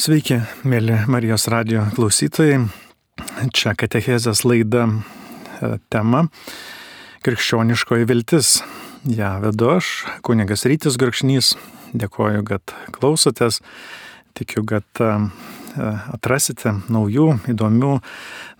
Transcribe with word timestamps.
Sveiki, 0.00 0.38
mėly 0.64 0.94
Marijos 1.12 1.42
radio 1.52 1.82
klausytojai. 1.92 2.62
Čia 3.52 3.74
Katechezės 3.76 4.46
laida 4.48 4.86
e, 4.88 5.74
tema 5.92 6.22
Krikščioniškoji 7.26 8.06
viltis. 8.08 8.54
Ja 9.04 9.34
vedu 9.42 9.68
aš, 9.74 9.90
kunigas 10.24 10.64
Rytis 10.64 10.96
Gurkšnys. 10.96 11.50
Dėkoju, 11.92 12.46
kad 12.48 12.72
klausotės. 12.96 13.58
Tikiu, 14.40 14.62
kad 14.70 15.02
e, 15.04 15.10
e, 15.76 15.90
atrasite 16.16 16.72
naujų, 16.88 17.26
įdomių, 17.52 17.98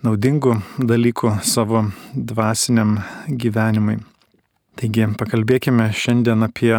naudingų 0.05 0.59
dalykų 0.77 1.39
savo 1.41 1.87
dvasiniam 2.13 2.99
gyvenimui. 3.25 3.97
Taigi 4.77 5.09
pakalbėkime 5.17 5.89
šiandien 5.89 6.45
apie 6.45 6.75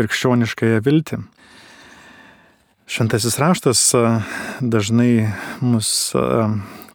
krikščioniškąją 0.00 0.80
viltį. 0.88 1.20
Šventasis 2.90 3.38
raštas 3.38 3.80
dažnai 4.60 5.28
mus 5.60 6.10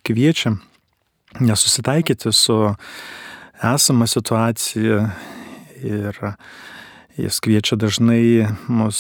kviečia 0.03 0.51
nesusitaikyti 1.39 2.31
su 2.35 2.75
esama 3.63 4.07
situacija 4.07 5.09
ir 5.79 6.19
jis 7.15 7.39
kviečia 7.39 7.79
dažnai 7.79 8.43
mus 8.67 8.99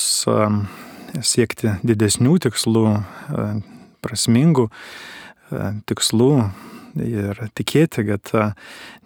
siekti 1.19 1.75
didesnių 1.83 2.39
tikslų, 2.47 2.87
prasmingų 3.99 4.69
tikslų 5.91 6.33
ir 7.11 7.47
tikėti, 7.59 8.07
kad 8.07 8.37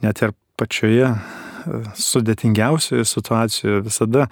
net 0.05 0.21
ir 0.21 0.37
pačioje 0.61 1.15
sudėtingiausioje 1.97 3.09
situacijoje 3.17 3.87
visada 3.89 4.29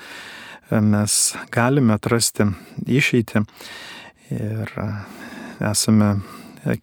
mes 0.72 1.14
galime 1.54 1.96
atrasti 1.96 2.48
išeitį 2.88 3.44
ir 4.36 4.74
esame 5.64 6.10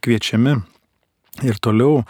kviečiami 0.00 0.54
ir 1.44 1.60
toliau 1.62 2.04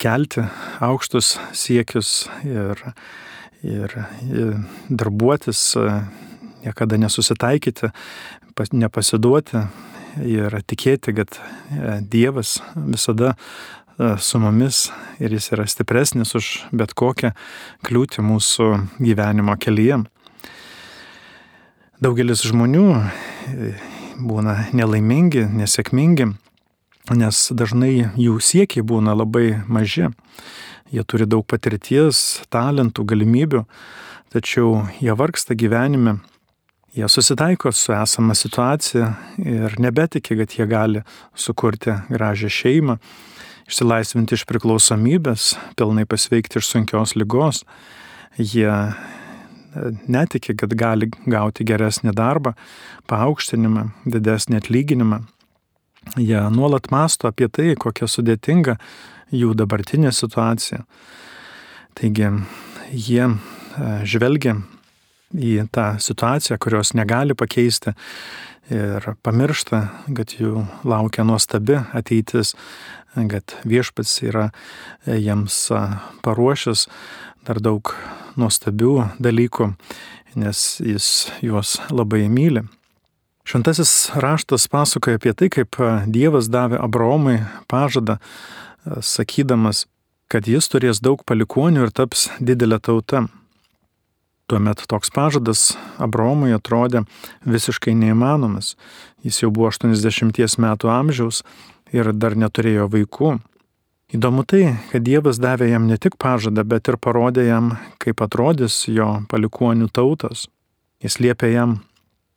kelti 0.00 0.44
aukštus 0.84 1.36
siekius 1.56 2.26
ir, 2.44 2.80
ir, 3.62 3.96
ir 4.28 4.54
darbuotis, 4.88 5.62
niekada 6.64 6.98
nesusitaikyti, 7.00 7.92
nepasiduoti 8.72 9.64
ir 10.24 10.60
tikėti, 10.64 11.12
kad 11.16 11.40
Dievas 12.08 12.58
visada 12.76 13.34
su 13.96 14.40
mumis 14.40 14.86
ir 15.20 15.32
jis 15.32 15.52
yra 15.56 15.66
stipresnis 15.68 16.34
už 16.36 16.50
bet 16.76 16.92
kokią 16.96 17.32
kliūtį 17.86 18.24
mūsų 18.24 18.68
gyvenimo 19.00 19.56
kelyje. 19.60 20.02
Daugelis 21.96 22.42
žmonių 22.44 22.88
e, 22.92 23.70
būna 24.20 24.66
nelaimingi, 24.76 25.46
nesėkmingi, 25.48 26.26
nes 27.16 27.38
dažnai 27.56 28.10
jų 28.20 28.36
siekiai 28.44 28.84
būna 28.84 29.14
labai 29.16 29.62
maži. 29.64 30.10
Jie 30.92 31.06
turi 31.08 31.24
daug 31.24 31.46
patirties, 31.48 32.42
talentų, 32.52 33.06
galimybių, 33.08 33.62
tačiau 34.34 34.84
jie 35.00 35.16
vargsta 35.16 35.56
gyvenime, 35.56 36.18
jie 36.92 37.08
susitaiko 37.08 37.72
su 37.72 37.96
esama 37.96 38.36
situacija 38.36 39.14
ir 39.40 39.80
nebetiki, 39.80 40.36
kad 40.36 40.52
jie 40.52 40.68
gali 40.68 41.02
sukurti 41.32 41.96
gražią 42.12 42.52
šeimą, 42.52 43.00
išsilaisvinti 43.72 44.36
iš 44.36 44.44
priklausomybės, 44.52 45.54
pilnai 45.80 46.04
pasveikti 46.04 46.60
iš 46.60 46.74
sunkios 46.74 47.16
lygos. 47.16 47.64
Jie 48.36 48.68
netiki, 50.08 50.56
kad 50.58 50.74
gali 50.78 51.10
gauti 51.26 51.66
geresnį 51.66 52.14
darbą, 52.16 52.54
paaukštinimą, 53.10 53.88
didesnį 54.06 54.60
atlyginimą. 54.62 55.22
Jie 56.16 56.40
nuolat 56.54 56.90
masto 56.94 57.28
apie 57.28 57.48
tai, 57.50 57.74
kokia 57.74 58.06
sudėtinga 58.10 58.76
jų 59.34 59.54
dabartinė 59.58 60.12
situacija. 60.14 60.84
Taigi 61.98 62.30
jie 62.92 63.22
e, 63.26 63.36
žvelgia 64.06 64.60
į 65.34 65.66
tą 65.74 65.96
situaciją, 66.00 66.58
kurios 66.62 66.94
negali 66.94 67.34
pakeisti 67.34 67.94
ir 68.70 69.04
pamiršta, 69.22 69.82
kad 70.16 70.34
jų 70.38 70.64
laukia 70.86 71.24
nuostabi 71.26 71.78
ateitis, 71.94 72.54
kad 73.14 73.54
viešpats 73.64 74.18
yra 74.26 74.48
jiems 75.06 75.58
paruošęs 76.26 76.86
dar 77.46 77.60
daug 77.62 77.92
nuostabių 78.36 78.94
dalykų, 79.22 79.70
nes 80.36 80.64
jis 80.82 81.30
juos 81.44 81.76
labai 81.90 82.26
myli. 82.32 82.66
Šventasis 83.46 84.10
raštas 84.18 84.66
pasakoja 84.66 85.20
apie 85.20 85.32
tai, 85.38 85.48
kaip 85.54 85.78
Dievas 86.10 86.50
davė 86.50 86.80
Abraomui 86.82 87.38
pažadą, 87.70 88.18
sakydamas, 88.98 89.84
kad 90.26 90.48
jis 90.50 90.66
turės 90.72 90.98
daug 90.98 91.22
palikonių 91.22 91.86
ir 91.86 91.94
taps 91.94 92.26
didelė 92.42 92.80
tauta. 92.82 93.28
Tuomet 94.50 94.82
toks 94.90 95.10
pažadas 95.14 95.72
Abraomui 96.02 96.52
atrodė 96.54 97.04
visiškai 97.46 97.94
neįmanomas. 97.98 98.74
Jis 99.26 99.42
jau 99.42 99.50
buvo 99.54 99.70
80 99.70 100.58
metų 100.62 100.90
amžiaus 100.90 101.42
ir 101.94 102.12
dar 102.14 102.34
neturėjo 102.38 102.90
vaikų. 102.90 103.36
Įdomu 104.14 104.44
tai, 104.46 104.76
kad 104.92 105.02
Dievas 105.02 105.40
davė 105.42 105.66
jam 105.72 105.88
ne 105.90 105.96
tik 105.98 106.14
pažadą, 106.22 106.62
bet 106.62 106.86
ir 106.86 106.94
parodė 107.02 107.48
jam, 107.48 107.72
kaip 107.98 108.22
atrodys 108.22 108.84
jo 108.86 109.08
palikonių 109.26 109.88
tautos. 109.90 110.44
Jis 111.02 111.18
liepė 111.18 111.50
jam, 111.50 111.72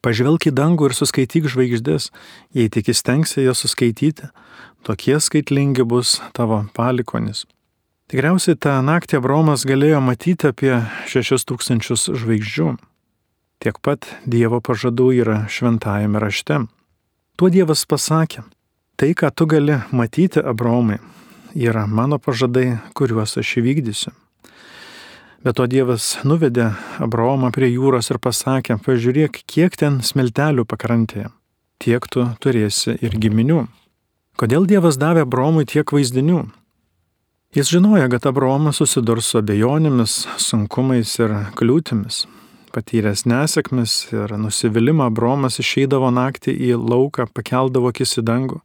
pažvelk 0.01 0.47
į 0.49 0.55
dangų 0.57 0.89
ir 0.89 0.95
suskaityk 0.97 1.45
žvaigždės, 1.45 2.09
jei 2.57 2.71
tik 2.73 2.89
įstengsi 2.89 3.45
jas 3.45 3.61
suskaityti, 3.61 4.31
tokie 4.81 5.19
skaitlingi 5.21 5.85
bus 5.85 6.17
tavo 6.33 6.63
palikonis. 6.73 7.45
Tikriausiai 8.09 8.57
tą 8.57 8.79
naktį 8.81 9.19
Abromas 9.19 9.67
galėjo 9.69 10.01
matyti 10.01 10.49
apie 10.49 10.73
šešis 11.13 11.45
tūkstančius 11.45 12.07
žvaigždžių. 12.17 12.71
Tiek 13.61 13.77
pat 13.85 14.09
Dievo 14.25 14.57
pažadų 14.65 15.11
yra 15.21 15.43
šventajame 15.45 16.17
rašte. 16.17 16.63
Tuo 17.37 17.53
Dievas 17.53 17.85
pasakė, 17.85 18.41
tai, 18.97 19.13
ką 19.13 19.29
tu 19.29 19.45
gali 19.45 19.77
matyti, 19.93 20.41
Abromai, 20.41 20.97
yra 21.55 21.85
mano 21.87 22.19
pažadai, 22.19 22.79
kuriuos 22.93 23.37
aš 23.39 23.57
įvykdysiu. 23.61 24.13
Bet 25.39 25.55
to 25.55 25.65
Dievas 25.71 26.17
nuvedė 26.27 26.73
Abraomą 26.99 27.53
prie 27.55 27.69
jūros 27.71 28.11
ir 28.11 28.19
pasakė, 28.19 28.75
pažiūrėk, 28.83 29.41
kiek 29.47 29.77
ten 29.79 30.01
smeltelių 30.03 30.65
pakrantėje, 30.67 31.29
tiek 31.79 32.07
tu 32.11 32.25
turėsi 32.43 32.97
ir 32.99 33.15
giminių. 33.15 33.61
Kodėl 34.39 34.67
Dievas 34.67 34.99
davė 34.99 35.23
Abraomui 35.23 35.65
tiek 35.67 35.87
vaizdinių? 35.95 36.43
Jis 37.55 37.71
žinojo, 37.71 38.05
kad 38.11 38.27
Abraomas 38.29 38.77
susidurs 38.77 39.31
su 39.31 39.39
abejonėmis, 39.39 40.19
sunkumais 40.37 41.15
ir 41.17 41.31
kliūtimis. 41.57 42.25
Patyręs 42.69 43.23
nesėkmes 43.25 43.93
ir 44.13 44.35
nusivylimą, 44.37 45.07
Abraomas 45.09 45.57
išeidavo 45.63 46.11
naktį 46.13 46.53
į 46.67 46.75
lauką, 46.77 47.25
pakeldavo 47.33 47.89
akis 47.89 48.19
į 48.21 48.25
dangų. 48.27 48.59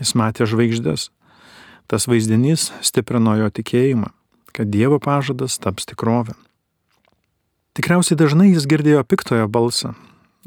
Jis 0.00 0.14
matė 0.16 0.46
žvaigždės. 0.48 1.10
Tas 1.92 2.06
vaizdinys 2.08 2.70
stiprino 2.80 3.34
jo 3.36 3.50
tikėjimą, 3.52 4.06
kad 4.56 4.70
Dievo 4.72 4.96
pažadas 4.96 5.58
taps 5.60 5.84
tikrovė. 5.90 6.32
Tikriausiai 7.76 8.16
dažnai 8.16 8.46
jis 8.46 8.64
girdėjo 8.64 9.02
piktojo 9.04 9.44
balsą. 9.52 9.92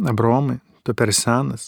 Abromai, 0.01 0.55
tu 0.81 0.95
per 0.97 1.13
senas. 1.13 1.67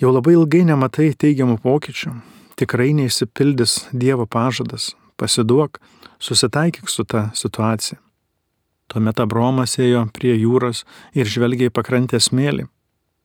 Jau 0.00 0.14
labai 0.14 0.32
ilgai 0.38 0.62
nematai 0.70 1.10
teigiamų 1.12 1.58
pokyčių. 1.60 2.14
Tikrai 2.56 2.94
neįsipildys 2.96 3.76
Dievo 3.92 4.24
pažadas. 4.24 4.94
Pasiduok, 5.20 5.76
susitaikyk 6.16 6.88
su 6.88 7.04
ta 7.04 7.26
situacija. 7.36 8.00
Tuomet 8.88 9.20
Abromas 9.20 9.76
ėjo 9.76 10.06
prie 10.08 10.38
jūros 10.40 10.86
ir 11.12 11.28
žvelgė 11.28 11.68
į 11.68 11.76
pakrantės 11.76 12.32
mėlį. 12.32 12.64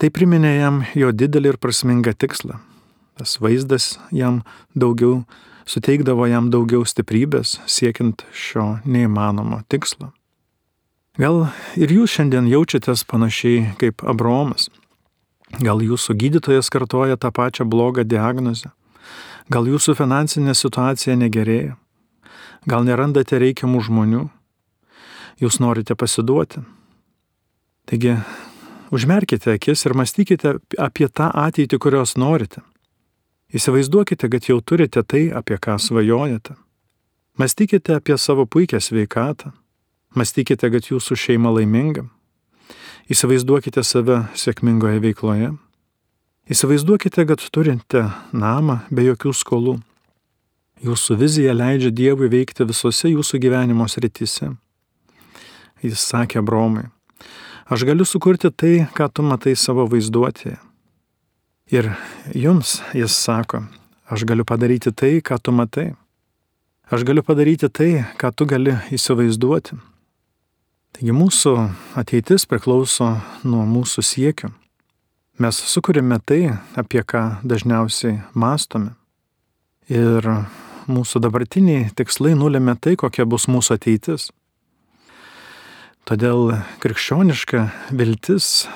Tai 0.04 0.12
priminė 0.12 0.58
jam 0.58 0.84
jo 1.00 1.16
didelį 1.16 1.56
ir 1.56 1.64
prasmingą 1.64 2.12
tikslą 2.12 2.60
Tas 3.16 3.38
vaizdas 3.40 3.96
jam 4.12 4.42
daugiau 4.76 5.24
suteikdavo 5.66 6.28
jam 6.30 6.52
daugiau 6.54 6.86
stiprybės 6.86 7.58
siekiant 7.66 8.26
šio 8.36 8.80
neįmanomo 8.86 9.62
tikslo. 9.72 10.12
Gal 11.16 11.46
ir 11.80 11.94
jūs 11.96 12.18
šiandien 12.18 12.50
jaučiatės 12.52 13.06
panašiai 13.08 13.72
kaip 13.80 14.04
Abromas. 14.04 14.68
Gal 15.64 15.80
jūsų 15.80 16.18
gydytojas 16.20 16.68
kartoja 16.74 17.16
tą 17.16 17.32
pačią 17.32 17.64
blogą 17.72 18.04
diagnozę. 18.04 18.74
Gal 19.48 19.70
jūsų 19.70 19.96
finansinė 19.96 20.56
situacija 20.58 21.16
negerėja. 21.16 21.78
Gal 22.68 22.84
nerandate 22.84 23.40
reikiamų 23.40 23.84
žmonių. 23.88 24.26
Jūs 25.40 25.62
norite 25.62 25.96
pasiduoti. 25.96 26.66
Taigi, 27.86 28.18
užmerkite 28.92 29.54
akis 29.56 29.86
ir 29.86 29.96
mąstykite 29.96 30.56
apie 30.82 31.08
tą 31.08 31.30
ateitį, 31.30 31.80
kurios 31.80 32.18
norite. 32.18 32.66
Įsivaizduokite, 33.54 34.30
kad 34.30 34.48
jau 34.50 34.58
turite 34.62 35.04
tai, 35.04 35.30
apie 35.30 35.58
ką 35.62 35.78
svajojate. 35.80 36.56
Mąstykite 37.38 37.96
apie 37.96 38.18
savo 38.18 38.46
puikią 38.46 38.80
sveikatą. 38.82 39.52
Mąstykite, 40.16 40.72
kad 40.72 40.88
jūsų 40.90 41.18
šeima 41.20 41.52
laiminga. 41.52 42.08
Įsivaizduokite 43.12 43.84
save 43.84 44.24
sėkmingoje 44.34 45.02
veikloje. 45.04 45.52
Įsivaizduokite, 46.50 47.26
kad 47.26 47.44
turite 47.54 48.08
namą 48.34 48.80
be 48.90 49.06
jokių 49.06 49.34
skolų. 49.36 49.76
Jūsų 50.86 51.18
vizija 51.22 51.54
leidžia 51.54 51.92
Dievui 51.94 52.30
veikti 52.30 52.66
visose 52.66 53.12
jūsų 53.14 53.40
gyvenimo 53.42 53.86
srityse. 53.90 54.52
Jis 55.86 56.02
sakė 56.02 56.42
Bromai, 56.42 56.88
aš 57.70 57.86
galiu 57.86 58.06
sukurti 58.06 58.50
tai, 58.50 58.88
ką 58.96 59.10
tu 59.14 59.26
matai 59.26 59.56
savo 59.60 59.86
vaizduotėje. 59.92 60.65
Ir 61.74 61.88
jums 62.30 62.78
jis 62.94 63.16
sako, 63.18 63.64
aš 64.06 64.22
galiu 64.30 64.46
padaryti 64.46 64.92
tai, 64.94 65.18
ką 65.18 65.40
tu 65.42 65.50
matai. 65.50 65.96
Aš 66.94 67.02
galiu 67.02 67.24
padaryti 67.26 67.72
tai, 67.74 68.04
ką 68.22 68.30
tu 68.38 68.46
gali 68.46 68.76
įsivaizduoti. 68.94 69.80
Taigi 70.94 71.16
mūsų 71.18 71.56
ateitis 71.98 72.46
priklauso 72.46 73.16
nuo 73.42 73.66
mūsų 73.66 74.06
siekių. 74.06 74.52
Mes 75.42 75.58
sukūrėme 75.74 76.22
tai, 76.22 76.54
apie 76.78 77.02
ką 77.02 77.42
dažniausiai 77.42 78.22
mastome. 78.38 78.94
Ir 79.90 80.22
mūsų 80.86 81.20
dabartiniai 81.26 81.90
tikslai 81.98 82.38
nulėmė 82.38 82.78
tai, 82.78 82.94
kokia 82.94 83.26
bus 83.26 83.50
mūsų 83.50 83.80
ateitis. 83.80 84.30
Todėl 86.06 86.60
krikščioniška 86.86 87.66
viltis 87.90 88.68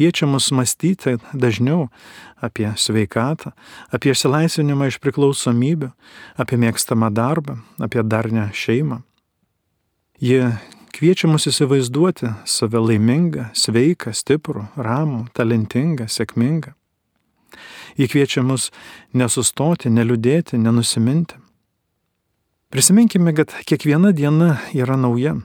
kviečia 0.00 0.24
mus 0.26 0.48
mąstyti 0.50 1.18
dažniau 1.36 1.90
apie 2.40 2.72
sveikatą, 2.72 3.52
apie 3.92 4.14
išsilaisvinimą 4.14 4.88
iš 4.88 4.96
priklausomybių, 4.96 5.90
apie 6.40 6.56
mėgstamą 6.56 7.10
darbą, 7.12 7.58
apie 7.76 8.00
darnę 8.00 8.48
šeimą. 8.56 9.02
Ji 10.24 10.56
kviečia 10.96 11.28
mus 11.28 11.44
įsivaizduoti 11.50 12.32
save 12.48 12.80
laimingą, 12.80 13.50
sveiką, 13.52 14.14
stiprų, 14.16 14.70
ramų, 14.80 15.26
talentingą, 15.36 16.08
sėkmingą. 16.08 16.72
Ji 18.00 18.08
kviečia 18.08 18.40
mus 18.40 18.70
nesustoti, 19.12 19.92
neliūdėti, 19.92 20.56
nenusiminti. 20.56 21.36
Prisiminkime, 22.72 23.34
kad 23.36 23.52
kiekviena 23.68 24.14
diena 24.16 24.62
yra 24.72 24.96
nauja. 24.96 25.36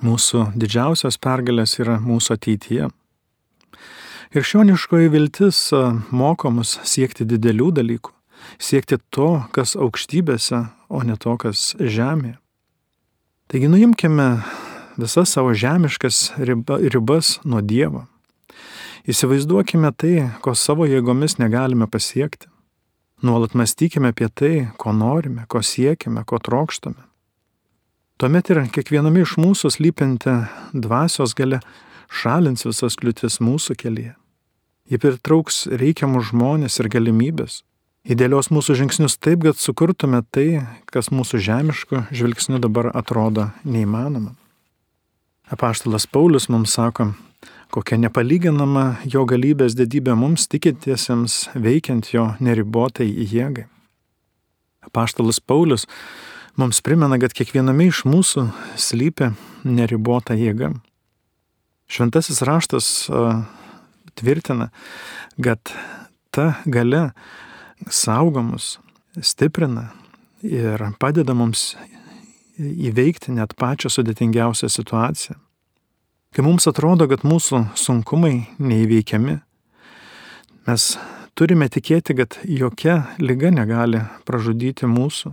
Mūsų 0.00 0.54
didžiausios 0.56 1.20
pergalės 1.20 1.76
yra 1.82 1.98
mūsų 2.00 2.38
ateityje. 2.38 2.88
Ir 4.30 4.44
šioniškoji 4.46 5.08
viltis 5.10 5.58
moko 6.14 6.52
mus 6.54 6.76
siekti 6.86 7.24
didelių 7.26 7.72
dalykų, 7.74 8.12
siekti 8.62 9.00
to, 9.10 9.40
kas 9.50 9.74
aukštybėse, 9.74 10.60
o 10.86 11.00
ne 11.02 11.16
to, 11.18 11.34
kas 11.34 11.72
žemėje. 11.74 12.36
Taigi 13.50 13.66
nuimkime 13.72 14.28
visas 15.02 15.32
savo 15.34 15.50
žemiškas 15.50 16.20
ribas 16.38 17.40
nuo 17.42 17.58
Dievo. 17.58 18.04
Įsivaizduokime 19.10 19.90
tai, 19.98 20.14
ko 20.46 20.54
savo 20.54 20.86
jėgomis 20.86 21.40
negalime 21.42 21.90
pasiekti. 21.90 22.46
Nuolat 23.26 23.58
mąstykime 23.58 24.14
apie 24.14 24.30
tai, 24.30 24.54
ko 24.78 24.94
norime, 24.94 25.48
ko 25.50 25.58
siekime, 25.58 26.22
ko 26.22 26.38
trokštame. 26.38 27.02
Tuomet 28.22 28.54
ir 28.54 28.62
kiekviename 28.70 29.26
iš 29.26 29.34
mūsų 29.42 29.74
slypinti 29.74 30.38
dvasios 30.70 31.34
gale 31.34 31.64
šalins 32.06 32.62
visas 32.68 32.94
kliūtis 32.94 33.42
mūsų 33.42 33.74
kelyje. 33.80 34.19
Ji 34.90 34.98
pritrauks 34.98 35.68
reikiamus 35.70 36.32
žmonės 36.32 36.80
ir 36.82 36.88
galimybės. 36.90 37.60
Įdėlios 38.10 38.48
mūsų 38.50 38.74
žingsnius 38.80 39.18
taip, 39.22 39.44
kad 39.44 39.58
sukurtume 39.60 40.22
tai, 40.34 40.64
kas 40.90 41.12
mūsų 41.14 41.38
žemiško 41.46 42.06
žvilgsniu 42.10 42.58
dabar 42.58 42.88
atrodo 42.96 43.50
neįmanoma. 43.62 44.32
Apaštalas 45.52 46.08
Paulius 46.10 46.48
mums 46.50 46.74
sako, 46.74 47.12
kokia 47.70 48.00
nepalyginama 48.00 49.02
jo 49.04 49.22
galybės 49.28 49.76
didybė 49.78 50.16
mums 50.18 50.48
tikintiesiems 50.50 51.52
veikiant 51.54 52.10
jo 52.10 52.32
neribotai 52.42 53.06
jėgai. 53.06 53.68
Apaštalas 54.90 55.38
Paulius 55.38 55.86
mums 56.58 56.82
primena, 56.82 57.20
kad 57.22 57.36
kiekviename 57.36 57.92
iš 57.92 58.02
mūsų 58.08 58.48
slypi 58.74 59.30
neribota 59.62 60.34
jėga. 60.34 60.72
Šventasis 61.90 62.42
raštas 62.46 62.90
tvirtina, 64.18 64.70
kad 65.42 65.72
ta 66.30 66.54
gale 66.64 67.10
saugomus, 67.90 68.78
stiprina 69.20 69.90
ir 70.42 70.82
padeda 71.00 71.34
mums 71.34 71.74
įveikti 72.60 73.32
net 73.36 73.54
pačią 73.58 73.90
sudėtingiausią 73.92 74.68
situaciją. 74.70 75.38
Kai 76.30 76.44
mums 76.46 76.68
atrodo, 76.70 77.08
kad 77.10 77.24
mūsų 77.26 77.64
sunkumai 77.74 78.44
neįveikiami, 78.62 79.40
mes 80.68 80.84
turime 81.34 81.66
tikėti, 81.72 82.14
kad 82.20 82.36
jokia 82.44 83.00
lyga 83.18 83.50
negali 83.54 84.04
pražudyti 84.28 84.86
mūsų, 84.86 85.32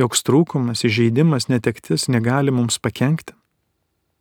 joks 0.00 0.24
trūkumas, 0.26 0.84
įžeidimas, 0.84 1.48
netektis 1.48 2.10
negali 2.12 2.52
mums 2.52 2.76
pakengti. 2.82 3.36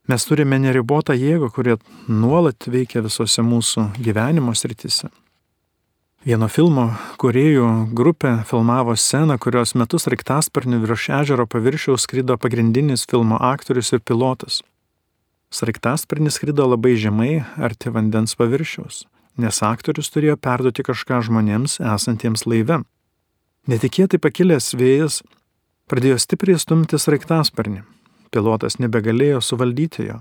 Mes 0.04 0.26
turime 0.28 0.58
neribotą 0.60 1.16
jėgą, 1.16 1.48
kurie 1.56 1.78
nuolat 2.12 2.66
veikia 2.68 3.00
visose 3.06 3.40
mūsų 3.40 3.86
gyvenimo 4.04 4.52
srityse. 4.52 5.08
Vieno 6.28 6.50
filmo 6.52 6.90
kuriejų 7.20 7.70
grupė 7.96 8.34
filmavo 8.50 8.98
sceną, 9.00 9.38
kurios 9.40 9.72
metu 9.80 10.00
sraigtasparniu 10.00 10.82
virš 10.84 11.08
ežero 11.22 11.48
paviršiaus 11.48 12.04
skrido 12.04 12.36
pagrindinis 12.36 13.08
filmo 13.08 13.40
aktorius 13.40 13.94
ir 13.96 14.04
pilotas. 14.04 14.60
Sraigtasparnis 15.56 16.36
skrido 16.36 16.68
labai 16.68 16.98
žemai, 17.00 17.46
arti 17.56 17.88
vandens 17.88 18.36
paviršiaus, 18.36 19.06
nes 19.40 19.64
aktorius 19.64 20.12
turėjo 20.12 20.36
perduoti 20.36 20.84
kažką 20.84 21.24
žmonėms 21.30 21.80
esantiems 21.80 22.44
laive. 22.44 22.84
Netikėtai 23.72 24.20
pakilęs 24.20 24.74
vėjas 24.76 25.24
pradėjo 25.88 26.20
stipriai 26.20 26.60
stumti 26.60 27.00
sraigtasparnį 27.00 27.86
pilotas 28.34 28.80
nebegalėjo 28.82 29.42
suvaldyti 29.46 30.10
jo. 30.10 30.20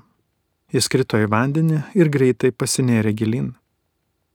Jis 0.73 0.89
krito 0.93 1.19
į 1.21 1.29
vandenį 1.33 1.83
ir 1.99 2.09
greitai 2.13 2.53
pasinėrė 2.53 3.13
gilin. 3.17 3.51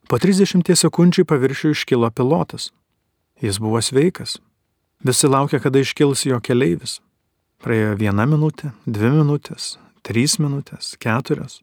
Po 0.08 0.20
30 0.22 0.70
sekundžių 0.78 1.26
paviršių 1.28 1.74
iškilo 1.74 2.10
pilotas. 2.16 2.72
Jis 3.42 3.58
buvo 3.62 3.82
sveikas. 3.82 4.38
Visi 5.06 5.30
laukia, 5.30 5.60
kada 5.62 5.82
iškils 5.82 6.26
jo 6.26 6.40
keleivis. 6.42 7.00
Praėjo 7.62 7.96
viena 7.98 8.26
minutė, 8.30 8.72
dvi 8.86 9.10
minutės, 9.14 9.76
trys 10.06 10.38
minutės, 10.42 10.94
keturios. 11.02 11.62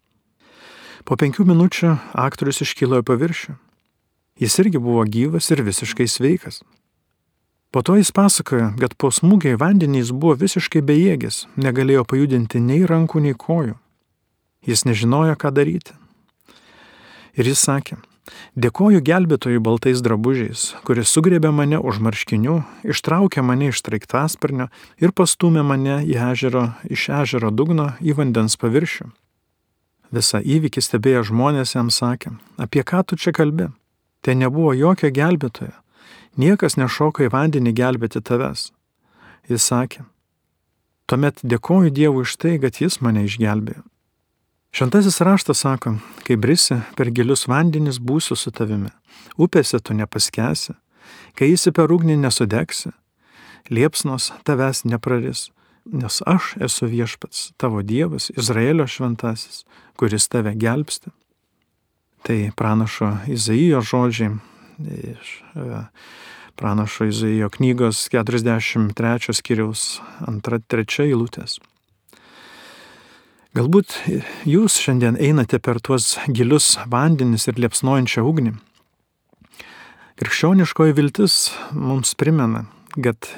Po 1.07 1.19
penkių 1.21 1.47
minučių 1.47 1.93
aktorius 2.19 2.63
iškilo 2.67 3.03
į 3.03 3.07
paviršių. 3.07 3.55
Jis 4.43 4.59
irgi 4.63 4.83
buvo 4.83 5.05
gyvas 5.07 5.51
ir 5.55 5.63
visiškai 5.63 6.07
sveikas. 6.11 6.63
Po 7.75 7.83
to 7.83 7.97
jis 7.97 8.13
pasakojo, 8.15 8.69
kad 8.79 8.93
po 8.95 9.09
smūgio 9.11 9.57
į 9.57 9.59
vandenį 9.59 9.99
jis 9.99 10.11
buvo 10.15 10.37
visiškai 10.39 10.79
bejėgis, 10.87 11.41
negalėjo 11.59 12.05
pajudinti 12.07 12.61
nei 12.63 12.85
rankų, 12.87 13.23
nei 13.25 13.35
kojų. 13.35 13.75
Jis 14.63 14.85
nežinojo, 14.87 15.35
ką 15.35 15.51
daryti. 15.57 15.97
Ir 17.35 17.51
jis 17.51 17.65
sakė, 17.67 17.99
dėkoju 18.55 19.03
gelbėtojui 19.11 19.59
baltais 19.59 20.05
drabužiais, 20.07 20.69
kuris 20.87 21.11
sugrėbė 21.11 21.51
mane 21.51 21.83
už 21.83 21.99
marškinių, 21.99 22.61
ištraukė 22.95 23.43
mane 23.43 23.75
iš 23.75 23.83
traiktasparnio 23.83 24.71
ir 25.03 25.11
pastumė 25.11 25.67
mane 25.67 26.05
ežero, 26.07 26.69
iš 26.87 27.11
ežero 27.27 27.51
dugno 27.51 27.97
į 27.99 28.21
vandens 28.23 28.55
paviršių. 28.55 29.11
Visą 30.15 30.39
įvykį 30.39 30.79
stebėję 30.79 31.27
žmonės 31.27 31.75
jam 31.75 31.91
sakė, 31.91 32.39
apie 32.55 32.87
ką 32.87 33.03
tu 33.03 33.19
čia 33.19 33.35
kalbi? 33.35 33.73
Tai 34.23 34.39
nebuvo 34.39 34.79
jokio 34.79 35.11
gelbėtojo 35.11 35.75
Niekas 36.35 36.75
nešoka 36.75 37.27
į 37.27 37.31
vandenį 37.31 37.73
gelbėti 37.79 38.19
tavęs. 38.19 38.73
Jis 39.47 39.67
sakė, 39.71 40.03
tuomet 41.07 41.39
dėkoju 41.47 41.93
Dievui 41.95 42.25
už 42.25 42.37
tai, 42.43 42.57
kad 42.59 42.81
Jis 42.81 42.99
mane 43.05 43.23
išgelbėjo. 43.29 43.85
Šventasis 44.75 45.21
raštas 45.23 45.61
sako, 45.63 45.99
kai 46.27 46.35
brisi 46.35 46.81
per 46.99 47.13
gilius 47.15 47.47
vandenis 47.47 48.01
būsiu 48.03 48.35
su 48.35 48.51
tavimi, 48.51 48.91
upėse 49.39 49.79
tu 49.79 49.95
nepaskesi, 49.95 50.75
kai 51.39 51.53
įsi 51.55 51.71
per 51.71 51.93
ugnį 51.95 52.17
nesudegsi, 52.25 52.91
liepsnos 53.71 54.33
tavęs 54.43 54.83
nepraris, 54.91 55.53
nes 55.87 56.19
aš 56.27 56.57
esu 56.67 56.89
viešpats, 56.91 57.53
tavo 57.61 57.85
Dievas, 57.87 58.33
Izraelio 58.35 58.89
šventasis, 58.91 59.63
kuris 59.95 60.27
tave 60.27 60.57
gelbsti. 60.59 61.15
Tai 62.27 62.41
pranašo 62.57 63.13
Izaijo 63.31 63.85
žodžiai 63.85 64.33
iš 64.79 65.37
e, 65.55 65.83
pranašo 66.57 67.09
Izaijo 67.11 67.51
knygos 67.51 68.09
43 68.13 69.35
skiriaus 69.37 70.01
2-3 70.27 71.09
eilutės. 71.09 71.59
Galbūt 73.55 73.95
jūs 74.51 74.81
šiandien 74.83 75.15
einate 75.15 75.61
per 75.63 75.79
tuos 75.79 76.17
gilius 76.27 76.73
vandenis 76.91 77.47
ir 77.47 77.61
liepsnojančią 77.63 78.25
ugnį. 78.27 78.57
Krikščioniškoji 80.19 80.95
viltis 80.99 81.37
mums 81.71 82.17
primena, 82.19 82.65
kad 82.99 83.31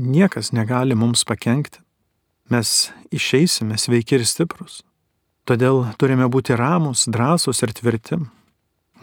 niekas 0.00 0.52
negali 0.56 0.96
mums 0.96 1.26
pakengti. 1.28 1.80
Mes 2.50 2.90
išeisime 3.12 3.76
sveiki 3.78 4.16
ir 4.18 4.24
stiprus. 4.26 4.80
Todėl 5.44 5.84
turime 6.00 6.26
būti 6.32 6.56
ramus, 6.56 7.04
drąsūs 7.12 7.60
ir 7.64 7.72
tvirti. 7.76 8.18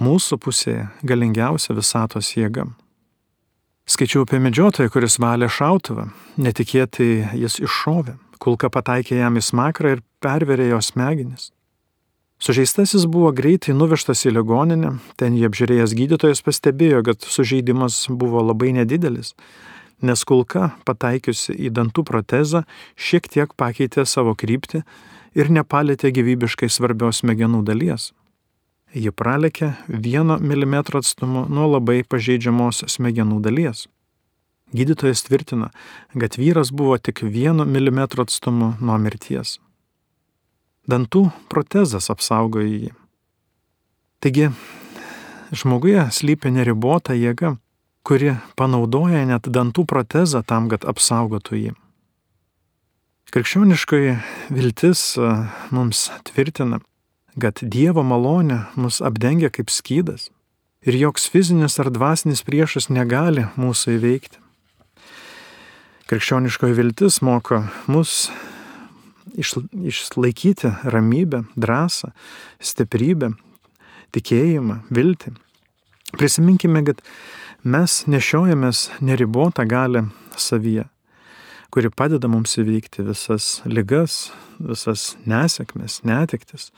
Mūsų 0.04 0.38
pusėje 0.42 0.88
galingiausia 1.08 1.76
visatos 1.78 2.34
jėga. 2.38 2.68
Skaičiau 3.88 4.26
apie 4.26 4.40
medžiotoją, 4.44 4.92
kuris 4.92 5.16
valė 5.24 5.48
šautuvą. 5.48 6.10
Netikėtai 6.44 7.38
jis 7.40 7.62
iššovė. 7.64 8.18
Kulka 8.44 8.70
pataikė 8.70 9.22
jam 9.22 9.40
į 9.40 9.46
smakrą 9.48 9.96
ir 9.96 10.04
perverė 10.22 10.74
jo 10.74 10.82
smegenis. 10.84 11.54
Sužeistasis 12.38 13.08
buvo 13.10 13.32
greitai 13.34 13.74
nuvežtas 13.74 14.22
į 14.28 14.36
ligoninę, 14.36 14.92
ten 15.18 15.34
jį 15.40 15.48
apžiūrėjęs 15.48 15.96
gydytojas 15.98 16.44
pastebėjo, 16.46 17.00
kad 17.08 17.24
sužeidimas 17.26 18.04
buvo 18.14 18.44
labai 18.46 18.76
nedidelis, 18.76 19.34
nes 20.06 20.22
kulka, 20.28 20.76
pataikiusi 20.86 21.56
į 21.56 21.72
dantų 21.74 22.06
protezą, 22.06 22.62
šiek 22.94 23.26
tiek 23.34 23.56
pakeitė 23.58 24.06
savo 24.06 24.36
kryptį 24.38 24.84
ir 25.34 25.50
nepalėtė 25.50 26.14
gyvybiškai 26.14 26.70
svarbios 26.70 27.24
smegenų 27.24 27.64
dalies. 27.66 28.12
Ji 28.96 29.12
pralekė 29.12 29.74
vieno 29.88 30.38
milimetro 30.40 31.02
atstumu 31.04 31.46
nuo 31.52 31.68
labai 31.74 32.04
pažeidžiamos 32.08 32.86
smegenų 32.88 33.42
dalies. 33.44 33.88
Gydytojas 34.76 35.24
tvirtina, 35.28 35.72
kad 36.16 36.36
vyras 36.40 36.72
buvo 36.72 36.98
tik 36.98 37.24
vieno 37.24 37.66
milimetro 37.66 38.24
atstumu 38.28 38.74
nuo 38.80 38.98
mirties. 39.00 39.58
Dantų 40.88 41.28
protezas 41.52 42.10
apsaugojo 42.12 42.68
jį. 42.68 42.92
Taigi, 44.24 44.50
žmoguje 45.52 46.08
slypi 46.12 46.52
neribota 46.52 47.16
jėga, 47.16 47.58
kuri 48.08 48.38
panaudoja 48.56 49.26
net 49.28 49.48
dantų 49.52 49.84
protezą 49.88 50.44
tam, 50.48 50.72
kad 50.72 50.88
apsaugotų 50.88 51.60
jį. 51.60 51.74
Krikščioniškoji 53.36 54.14
viltis 54.56 55.02
mums 55.76 56.06
tvirtina, 56.30 56.80
kad 57.42 57.62
Dievo 57.62 58.04
malonė 58.04 58.66
mus 58.76 59.00
apdengia 59.06 59.50
kaip 59.54 59.70
skydas 59.74 60.30
ir 60.88 60.98
joks 60.98 61.28
fizinis 61.30 61.78
ar 61.82 61.92
dvasinis 61.94 62.44
priešas 62.48 62.90
negali 62.90 63.46
mūsų 63.60 63.98
įveikti. 63.98 64.42
Krikščioniškoji 66.08 66.78
viltis 66.78 67.20
moko 67.22 67.66
mus 67.92 68.30
išlaikyti 69.38 70.72
ramybę, 70.88 71.44
drąsą, 71.60 72.14
stiprybę, 72.64 73.34
tikėjimą, 74.16 74.80
viltį. 74.90 75.36
Prisiminkime, 76.18 76.86
kad 76.88 77.04
mes 77.68 78.06
nešiojamės 78.08 78.88
neribotą 79.04 79.68
galę 79.68 80.08
savyje, 80.40 80.88
kuri 81.74 81.92
padeda 81.92 82.30
mums 82.32 82.58
įveikti 82.60 83.06
visas 83.08 83.62
ligas, 83.66 84.32
visas 84.60 85.16
nesėkmes, 85.28 86.02
netiktis, 86.08 86.72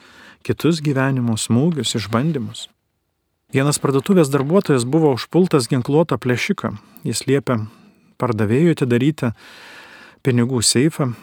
kitus 0.45 0.81
gyvenimo 0.85 1.37
smūgius, 1.37 1.95
išbandymus. 1.99 2.67
Vienas 3.53 3.81
parduotuvės 3.81 4.29
darbuotojas 4.29 4.85
buvo 4.85 5.15
užpultas 5.15 5.69
ginkluoto 5.71 6.19
plėšiko. 6.21 6.75
Jis 7.07 7.25
liepė 7.25 7.63
pardavėjui 8.21 8.75
atidaryti 8.75 9.33
pinigų 10.21 10.61
seifą 10.61 11.13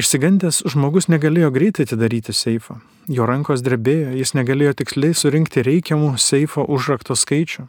Išsigandęs 0.00 0.62
žmogus 0.70 1.10
negalėjo 1.10 1.50
greitai 1.52 1.84
atidaryti 1.84 2.32
seifą. 2.32 2.78
Jo 3.10 3.26
rankos 3.28 3.60
drebėjo, 3.66 4.14
jis 4.16 4.32
negalėjo 4.38 4.76
tiksliai 4.78 5.16
surinkti 5.18 5.64
reikiamų 5.66 6.14
seifo 6.16 6.62
užrakto 6.64 7.16
skaičių. 7.18 7.66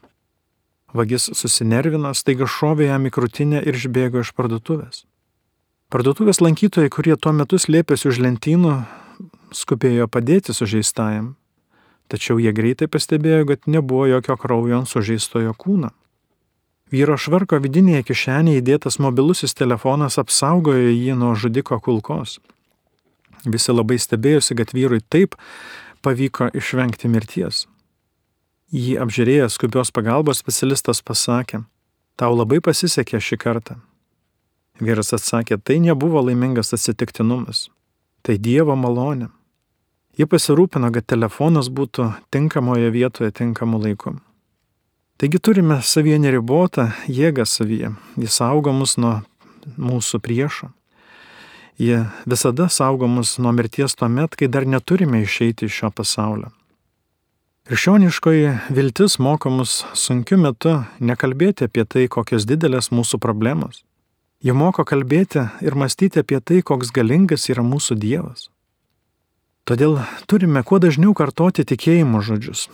Vagis 0.94 1.30
susinervino, 1.38 2.12
staiga 2.18 2.48
šovė 2.50 2.90
jam 2.90 3.08
į 3.08 3.14
krūtinę 3.16 3.62
ir 3.64 3.78
išbėgo 3.80 4.26
iš 4.26 4.34
parduotuvės. 4.36 5.06
Parduotuvės 5.92 6.42
lankytojai, 6.44 6.92
kurie 6.92 7.16
tuo 7.16 7.32
metu 7.36 7.60
slėpėsi 7.60 8.10
už 8.12 8.20
lentynų, 8.24 8.76
skubėjo 9.56 10.08
padėti 10.12 10.56
sužeistajam. 10.56 11.36
Tačiau 12.12 12.40
jie 12.44 12.52
greitai 12.52 12.90
pastebėjo, 12.92 13.46
kad 13.48 13.68
nebuvo 13.72 14.10
jokio 14.10 14.36
kraujo 14.40 14.82
ant 14.82 14.92
sužeistojo 14.92 15.56
kūno. 15.56 15.94
Vyro 16.92 17.16
švarko 17.16 17.62
vidinėje 17.64 18.04
kišenėje 18.10 18.60
įdėtas 18.60 19.00
mobilusis 19.00 19.56
telefonas 19.56 20.20
apsaugojo 20.20 20.92
jį 20.92 21.16
nuo 21.16 21.32
žudiko 21.40 21.80
kulkos. 21.80 22.42
Visi 23.48 23.72
labai 23.72 23.96
stebėjosi, 23.96 24.58
kad 24.60 24.76
vyrui 24.76 25.00
taip 25.08 25.40
pavyko 26.04 26.52
išvengti 26.52 27.08
mirties. 27.08 27.64
Jį 28.72 28.96
apžiūrėjęs 29.04 29.58
skubios 29.58 29.90
pagalbos 29.92 30.40
specialistas 30.40 31.02
pasakė, 31.04 31.66
tau 32.16 32.32
labai 32.32 32.62
pasisekė 32.64 33.20
šį 33.20 33.38
kartą. 33.42 33.76
Vyras 34.80 35.12
atsakė, 35.18 35.58
tai 35.60 35.82
nebuvo 35.84 36.22
laimingas 36.24 36.72
atsitiktinumas, 36.78 37.66
tai 38.24 38.38
Dievo 38.40 38.78
malonė. 38.80 39.28
Ji 40.16 40.24
pasirūpino, 40.24 40.88
kad 40.96 41.04
telefonas 41.04 41.68
būtų 41.68 42.14
tinkamoje 42.32 42.94
vietoje 42.96 43.36
tinkamu 43.36 43.80
laiku. 43.84 44.16
Taigi 45.20 45.44
turime 45.44 45.82
savyje 45.84 46.22
neribotą 46.24 46.88
jėgą 47.12 47.44
savyje. 47.46 47.92
Jis 48.24 48.40
saugo 48.40 48.72
mus 48.72 48.96
nuo 48.96 49.20
mūsų 49.76 50.24
priešo. 50.24 50.72
Jie 51.76 52.06
visada 52.24 52.72
saugo 52.72 53.12
mus 53.12 53.36
nuo 53.36 53.52
mirties 53.52 54.00
tuo 54.00 54.08
met, 54.08 54.40
kai 54.40 54.48
dar 54.48 54.64
neturime 54.64 55.22
išeiti 55.28 55.68
iš 55.68 55.84
šio 55.84 55.92
pasaulio. 55.92 56.56
Krikščioniškoji 57.70 58.74
viltis 58.74 59.20
moko 59.22 59.52
mus 59.54 59.84
sunkiu 59.94 60.40
metu 60.42 60.80
nekalbėti 60.98 61.68
apie 61.68 61.84
tai, 61.86 62.08
kokios 62.10 62.48
didelės 62.50 62.90
mūsų 62.90 63.20
problemos. 63.22 63.84
Ji 64.42 64.56
moko 64.58 64.82
kalbėti 64.82 65.44
ir 65.62 65.78
mąstyti 65.78 66.24
apie 66.24 66.40
tai, 66.42 66.64
koks 66.66 66.90
galingas 66.90 67.46
yra 67.54 67.62
mūsų 67.62 68.00
Dievas. 68.02 68.48
Todėl 69.70 70.00
turime 70.26 70.64
kuo 70.66 70.80
dažniau 70.82 71.14
kartoti 71.14 71.62
tikėjimo 71.70 72.24
žodžius, 72.26 72.66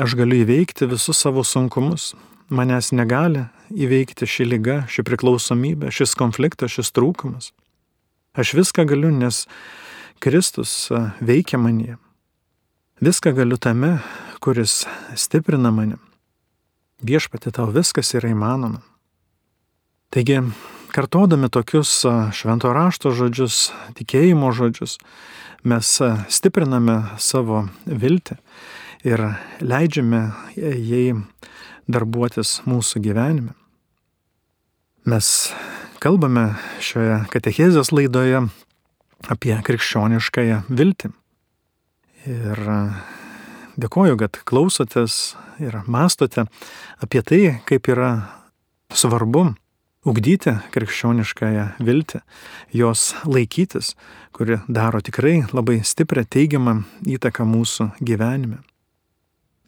aš 0.00 0.16
galiu 0.16 0.40
įveikti 0.40 0.88
visus 0.88 1.20
savo 1.20 1.44
sunkumus. 1.44 2.14
Manęs 2.48 2.94
negali 2.96 3.44
įveikti 3.70 4.24
ši 4.24 4.48
lyga, 4.48 4.78
ši 4.88 5.04
priklausomybė, 5.04 5.92
šis 5.92 6.16
konfliktas, 6.16 6.72
šis 6.78 6.90
trūkumas. 6.96 7.52
Aš 8.32 8.56
viską 8.56 8.88
galiu, 8.88 9.12
nes 9.12 9.44
Kristus 10.18 10.88
veikia 11.20 11.60
manie. 11.60 12.00
Viską 13.04 13.36
galiu 13.36 13.60
tame, 13.60 13.98
kuris 14.40 14.86
stiprina 15.16 15.70
mane. 15.70 15.98
Viešpati 17.04 17.52
tau 17.52 17.70
viskas 17.72 18.12
yra 18.16 18.32
įmanoma. 18.32 18.82
Taigi, 20.10 20.40
kartodami 20.92 21.48
tokius 21.52 21.92
švento 22.34 22.72
rašto 22.74 23.12
žodžius, 23.14 23.70
tikėjimo 23.96 24.50
žodžius, 24.56 24.98
mes 25.62 25.92
stipriname 26.32 26.96
savo 27.20 27.66
viltį 27.86 28.36
ir 29.06 29.22
leidžiame 29.60 30.22
jai 30.56 31.14
darbuotis 31.90 32.60
mūsų 32.68 33.04
gyvenime. 33.04 33.54
Mes 35.08 35.28
kalbame 36.02 36.50
šioje 36.84 37.22
katechezės 37.32 37.92
laidoje 37.92 38.44
apie 39.32 39.56
krikščioniškąją 39.64 40.64
viltį. 40.68 41.14
Ir 42.28 42.60
dėkoju, 43.80 44.18
kad 44.20 44.38
klausotės 44.48 45.34
ir 45.62 45.80
mastote 45.90 46.46
apie 47.02 47.22
tai, 47.26 47.42
kaip 47.68 47.88
yra 47.92 48.12
svarbu 48.92 49.50
ugdyti 50.08 50.56
krikščioniškąją 50.72 51.66
viltį, 51.84 52.22
jos 52.72 53.12
laikytis, 53.28 53.94
kuri 54.32 54.60
daro 54.68 55.02
tikrai 55.04 55.42
labai 55.52 55.80
stiprią 55.84 56.24
teigiamą 56.24 56.80
įtaką 57.18 57.44
mūsų 57.48 57.90
gyvenime. 58.00 58.60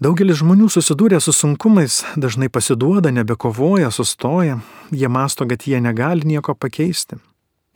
Daugelis 0.03 0.41
žmonių 0.41 0.67
susidūrę 0.73 1.21
su 1.23 1.31
sunkumais 1.37 2.01
dažnai 2.19 2.49
pasiduoda, 2.51 3.13
nebekovoja, 3.15 3.93
sustoja, 3.95 4.57
jie 4.91 5.09
masto, 5.13 5.47
kad 5.47 5.63
jie 5.69 5.79
negali 5.79 6.27
nieko 6.27 6.57
pakeisti. 6.59 7.21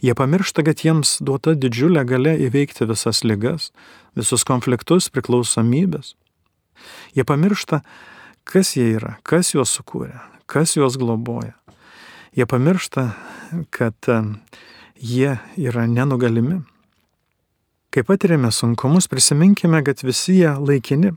Jie 0.02 0.12
pamiršta, 0.16 0.64
kad 0.66 0.83
jiems 0.83 1.21
duota 1.25 1.55
didžiulė 1.55 2.02
gale 2.09 2.35
įveikti 2.49 2.88
visas 2.88 3.23
ligas, 3.25 3.71
visus 4.19 4.43
konfliktus, 4.45 5.07
priklausomybės. 5.12 6.16
Jie 7.16 7.25
pamiršta, 7.26 7.83
kas 8.45 8.76
jie 8.76 8.88
yra, 8.97 9.16
kas 9.26 9.54
juos 9.54 9.75
sukūrė, 9.76 10.16
kas 10.47 10.76
juos 10.76 10.99
globoja. 11.00 11.56
Jie 12.37 12.47
pamiršta, 12.49 13.11
kad 13.73 14.11
e, 14.12 14.23
jie 15.00 15.37
yra 15.56 15.87
nenugalimi. 15.88 16.61
Kai 17.90 18.04
patiriame 18.04 18.50
sunkumus, 18.52 19.09
prisiminkime, 19.09 19.80
kad 19.87 20.02
visi 20.04 20.42
jie 20.42 20.52
laikini 20.61 21.14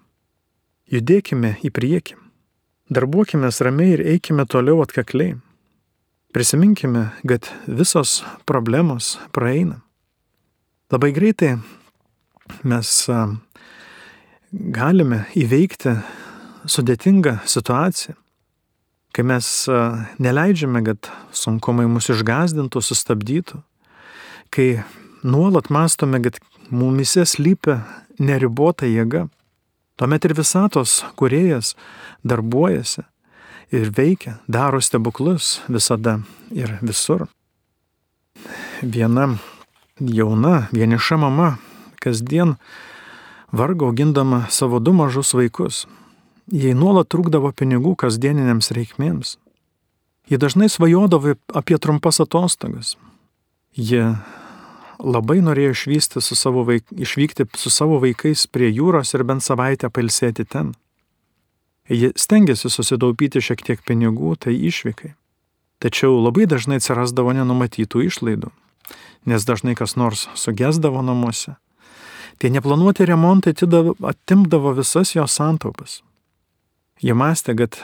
Judėkime 0.89 1.51
į 1.61 1.69
priekį. 1.69 2.15
Darbuokime 2.89 3.51
ramiai 3.53 3.91
ir 3.93 4.01
eikime 4.15 4.47
toliau 4.49 4.81
atkakliai. 4.81 5.35
Prisiminkime, 6.33 7.11
kad 7.21 7.45
visos 7.67 8.23
problemos 8.49 9.19
praeina. 9.29 9.83
Labai 10.89 11.11
greitai 11.13 11.59
mes 12.65 12.89
galime 14.51 15.23
įveikti 15.37 15.95
sudėtingą 16.69 17.39
situaciją, 17.49 18.15
kai 19.15 19.25
mes 19.25 19.49
neleidžiame, 20.21 20.83
kad 20.85 21.09
sunkumai 21.35 21.87
mus 21.89 22.09
išgazdintų, 22.13 22.81
sustabdytų, 22.83 23.63
kai 24.53 24.69
nuolat 25.23 25.69
mastome, 25.73 26.21
kad 26.23 26.39
mumise 26.69 27.25
slypia 27.27 27.81
neribota 28.19 28.89
jėga 28.89 29.27
Tuomet 29.99 30.23
ir 30.23 30.31
visatos 30.31 31.01
kuriejas 31.19 31.73
darbuojasi 32.23 33.01
ir 33.75 33.89
veikia, 33.91 34.37
daro 34.47 34.79
stebuklus 34.79 35.57
visada 35.67 36.21
ir 36.55 36.77
visur. 36.79 37.25
Viena 38.79 39.25
jauna, 39.99 40.69
vieniša 40.71 41.17
mama 41.19 41.49
kasdien 41.99 42.55
vargo 43.51 43.85
augindama 43.85 44.45
savo 44.49 44.79
du 44.79 44.93
mažus 44.93 45.33
vaikus. 45.33 45.85
Jai 46.49 46.73
nuolat 46.73 47.09
trūkdavo 47.13 47.51
pinigų 47.53 47.93
kasdieniniams 47.99 48.71
reikmėms. 48.73 49.37
Ji 50.29 50.37
dažnai 50.37 50.69
svajodavo 50.69 51.35
apie 51.53 51.77
trumpas 51.77 52.21
atostogas. 52.21 52.95
Ji 53.73 54.15
labai 54.99 55.39
norėjo 55.45 55.73
išvysti 55.73 56.21
su 56.21 56.35
savo 56.35 56.65
vaik, 56.67 56.85
išvykti 56.91 57.47
su 57.57 57.69
savo 57.69 57.99
vaikais 58.01 58.47
prie 58.51 58.69
jūros 58.69 59.13
ir 59.15 59.23
bent 59.23 59.45
savaitę 59.45 59.89
palsėti 59.89 60.45
ten. 60.45 60.73
Ji 61.89 62.11
stengiasi 62.15 62.69
susitaupyti 62.69 63.41
šiek 63.41 63.63
tiek 63.65 63.81
pinigų, 63.81 64.35
tai 64.37 64.53
išvykai. 64.53 65.15
Tačiau 65.79 66.19
labai 66.19 66.45
dažnai 66.49 66.77
atsirasdavo 66.77 67.33
nenumatytų 67.33 68.03
išlaidų, 68.09 68.51
nes 69.25 69.45
dažnai 69.47 69.73
kas 69.79 69.95
nors 69.95 70.27
sugesdavo 70.35 71.01
namuose. 71.01 71.55
Tie 72.39 72.49
neplanuoti 72.49 73.05
remontai 73.05 73.53
atimdavo 74.07 74.71
visas 74.77 75.15
jos 75.15 75.35
santaupas. 75.35 75.99
Jie 77.03 77.13
mąstė, 77.15 77.55
kad 77.55 77.79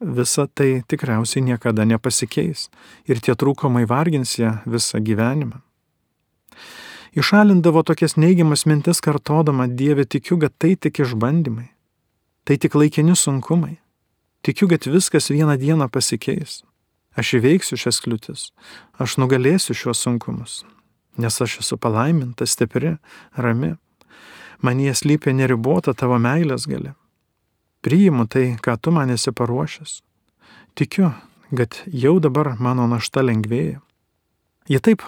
visa 0.00 0.46
tai 0.46 0.82
tikriausiai 0.88 1.44
niekada 1.44 1.84
nepasikeis 1.88 2.68
ir 3.08 3.20
tie 3.24 3.32
trūkumai 3.32 3.86
vargins 3.88 4.36
ją 4.38 4.58
visą 4.68 5.00
gyvenimą. 5.00 5.60
Išalindavo 7.14 7.84
tokias 7.86 8.16
neigiamas 8.16 8.66
mintis 8.66 9.00
kartodama, 9.00 9.68
Dieve 9.68 10.04
tikiu, 10.04 10.36
kad 10.38 10.52
tai 10.58 10.74
tik 10.76 10.98
išbandymai. 10.98 11.68
Tai 12.44 12.56
tik 12.58 12.74
laikini 12.74 13.14
sunkumai. 13.16 13.78
Tikiu, 14.42 14.68
kad 14.68 14.84
viskas 14.84 15.30
vieną 15.30 15.54
dieną 15.56 15.88
pasikeis. 15.88 16.64
Aš 17.14 17.36
įveiksiu 17.38 17.78
šias 17.78 18.02
kliūtis. 18.02 18.50
Aš 18.98 19.16
nugalėsiu 19.22 19.76
šiuos 19.78 20.02
sunkumus. 20.02 20.64
Nes 21.16 21.38
aš 21.40 21.60
esu 21.62 21.78
palaiminta, 21.78 22.44
stipri, 22.50 22.96
rami. 23.38 23.76
Man 24.62 24.80
jie 24.80 24.94
slypia 24.94 25.34
neribota 25.34 25.94
tavo 25.94 26.18
meilės 26.18 26.68
gali. 26.70 26.94
Priimu 27.84 28.26
tai, 28.30 28.54
ką 28.60 28.76
tu 28.80 28.92
man 28.94 29.10
esi 29.12 29.32
paruošęs. 29.32 30.00
Tikiu, 30.74 31.10
kad 31.56 31.76
jau 31.86 32.18
dabar 32.20 32.54
mano 32.58 32.86
našta 32.88 33.22
lengvėja. 33.22 33.80
Jie 34.68 34.80
taip 34.80 35.04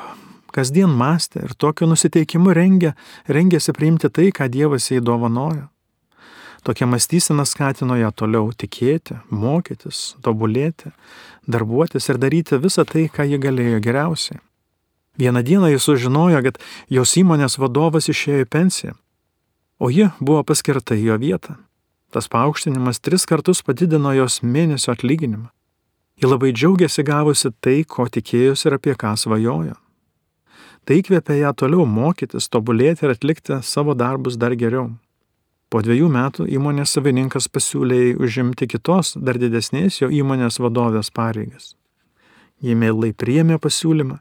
kasdien 0.53 0.93
mąstė 0.93 1.47
ir 1.47 1.55
tokiu 1.57 1.89
nusiteikimu 1.89 2.53
rengia, 2.57 2.95
rengėsi 3.29 3.73
priimti 3.77 4.11
tai, 4.13 4.29
ką 4.33 4.49
Dievas 4.53 4.91
jai 4.91 5.01
dovanojo. 5.05 5.69
Tokia 6.67 6.87
mąstysena 6.91 7.45
skatino 7.47 7.95
ją 7.97 8.11
toliau 8.11 8.51
tikėti, 8.51 9.21
mokytis, 9.31 10.17
tobulėti, 10.27 10.91
darbuotis 11.47 12.09
ir 12.11 12.19
daryti 12.19 12.59
visą 12.59 12.83
tai, 12.89 13.07
ką 13.07 13.23
ji 13.31 13.39
galėjo 13.39 13.81
geriausiai. 13.85 14.41
Vieną 15.17 15.43
dieną 15.47 15.71
jis 15.73 15.87
sužinojo, 15.87 16.43
kad 16.43 16.59
jos 16.93 17.15
įmonės 17.17 17.57
vadovas 17.63 18.11
išėjo 18.13 18.45
į 18.45 18.49
pensiją, 18.51 18.97
o 19.79 19.91
ji 19.91 20.11
buvo 20.21 20.43
paskirta 20.47 20.97
į 20.97 21.11
jo 21.11 21.19
vietą. 21.23 21.57
Tas 22.15 22.29
paaukštinimas 22.33 23.01
tris 23.03 23.27
kartus 23.29 23.63
padidino 23.67 24.13
jos 24.17 24.41
mėnesio 24.43 24.95
atlyginimą. 24.95 25.51
Ji 26.17 26.29
labai 26.31 26.53
džiaugiasi 26.57 27.05
gavusi 27.05 27.51
tai, 27.61 27.83
ko 27.85 28.07
tikėjosi 28.09 28.71
ir 28.71 28.77
apie 28.79 28.95
ką 28.97 29.13
svajojo. 29.21 29.75
Tai 30.87 30.97
įkvėpė 31.01 31.41
ją 31.43 31.51
toliau 31.53 31.85
mokytis, 31.85 32.47
tobulėti 32.49 33.05
ir 33.05 33.13
atlikti 33.17 33.59
savo 33.67 33.93
darbus 33.99 34.39
dar 34.41 34.55
geriau. 34.57 34.95
Po 35.69 35.83
dviejų 35.83 36.09
metų 36.15 36.47
įmonės 36.57 36.95
savininkas 36.95 37.51
pasiūlė 37.51 38.15
užimti 38.23 38.69
kitos, 38.71 39.17
dar 39.19 39.37
didesnės 39.43 39.99
jo 40.01 40.09
įmonės 40.09 40.61
vadovės 40.63 41.11
pareigas. 41.11 41.75
Ji 42.63 42.79
mielai 42.79 43.11
priėmė 43.13 43.59
pasiūlymą. 43.61 44.21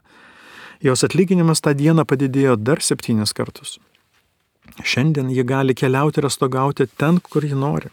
Jos 0.84 1.06
atlyginimas 1.06 1.62
tą 1.62 1.72
dieną 1.72 2.04
padidėjo 2.04 2.58
dar 2.58 2.82
septynis 2.82 3.32
kartus. 3.32 3.78
Šiandien 4.82 5.30
ji 5.30 5.44
gali 5.44 5.74
keliauti 5.74 6.20
ir 6.20 6.30
stogauti 6.30 6.86
ten, 6.86 7.20
kur 7.20 7.44
ji 7.44 7.54
nori. 7.54 7.90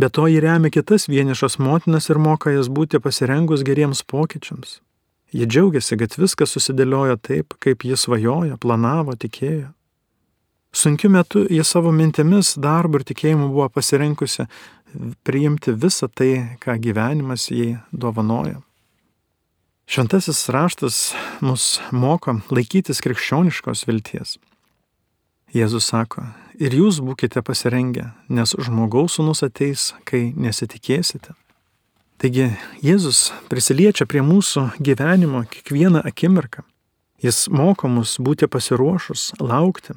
Be 0.00 0.08
to 0.08 0.26
ji 0.26 0.40
remia 0.40 0.70
kitas 0.70 1.08
vienišas 1.08 1.58
motinas 1.58 2.08
ir 2.08 2.18
moka 2.18 2.52
jas 2.54 2.70
būti 2.72 3.00
pasirengus 3.04 3.64
geriems 3.66 4.02
pokyčiams. 4.02 4.78
Ji 5.32 5.46
džiaugiasi, 5.46 5.98
kad 6.00 6.16
viskas 6.18 6.54
susidėliojo 6.56 7.18
taip, 7.22 7.54
kaip 7.62 7.84
jis 7.84 8.06
svajojo, 8.06 8.56
planavo, 8.62 9.14
tikėjo. 9.14 9.68
Sunkiu 10.72 11.10
metu 11.10 11.44
jie 11.50 11.62
savo 11.66 11.92
mintimis, 11.92 12.54
darbu 12.58 13.00
ir 13.00 13.06
tikėjimu 13.10 13.50
buvo 13.50 13.68
pasirinkusi 13.74 14.46
priimti 15.26 15.74
visą 15.74 16.08
tai, 16.08 16.58
ką 16.62 16.78
gyvenimas 16.82 17.48
jai 17.50 17.76
dovanoja. 17.92 18.60
Šventasis 19.90 20.44
raštas 20.54 20.98
mus 21.42 21.80
moko 21.90 22.36
laikytis 22.54 23.02
krikščioniškos 23.02 23.88
vilties. 23.88 24.36
Jėzus 25.50 25.88
sako, 25.90 26.22
ir 26.62 26.74
jūs 26.76 27.00
būkite 27.02 27.42
pasirengę, 27.42 28.12
nes 28.30 28.52
žmogaus 28.54 29.16
sunus 29.18 29.42
ateis, 29.42 29.90
kai 30.06 30.30
nesitikėsite. 30.36 31.34
Taigi 32.20 32.50
Jėzus 32.84 33.30
prisiliečia 33.50 34.06
prie 34.06 34.22
mūsų 34.22 34.68
gyvenimo 34.78 35.42
kiekvieną 35.50 36.04
akimirką. 36.06 36.62
Jis 37.24 37.48
moko 37.50 37.88
mus 37.90 38.14
būti 38.22 38.46
pasiruošus, 38.46 39.32
laukti, 39.40 39.96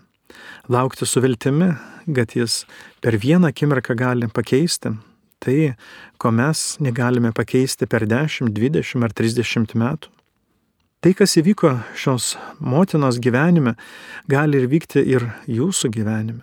laukti 0.72 1.06
su 1.06 1.22
viltimi, 1.24 1.74
kad 2.10 2.34
jis 2.36 2.63
per 3.04 3.20
vieną 3.20 3.54
akimirką 3.54 3.96
gali 4.00 4.32
pakeisti 4.32 4.96
tai, 5.44 5.76
ko 6.18 6.32
mes 6.32 6.63
negalime 6.80 7.34
pakeisti 7.36 7.88
per 7.92 8.08
10, 8.08 8.50
20 8.56 9.06
ar 9.06 9.13
30 9.13 9.78
metų. 9.78 10.12
Tai, 11.04 11.12
kas 11.20 11.36
įvyko 11.36 11.74
šios 12.00 12.38
motinos 12.63 13.20
gyvenime, 13.20 13.76
gali 14.32 14.62
ir 14.62 14.70
vykti 14.72 15.04
ir 15.04 15.28
jūsų 15.52 15.92
gyvenime. 15.92 16.42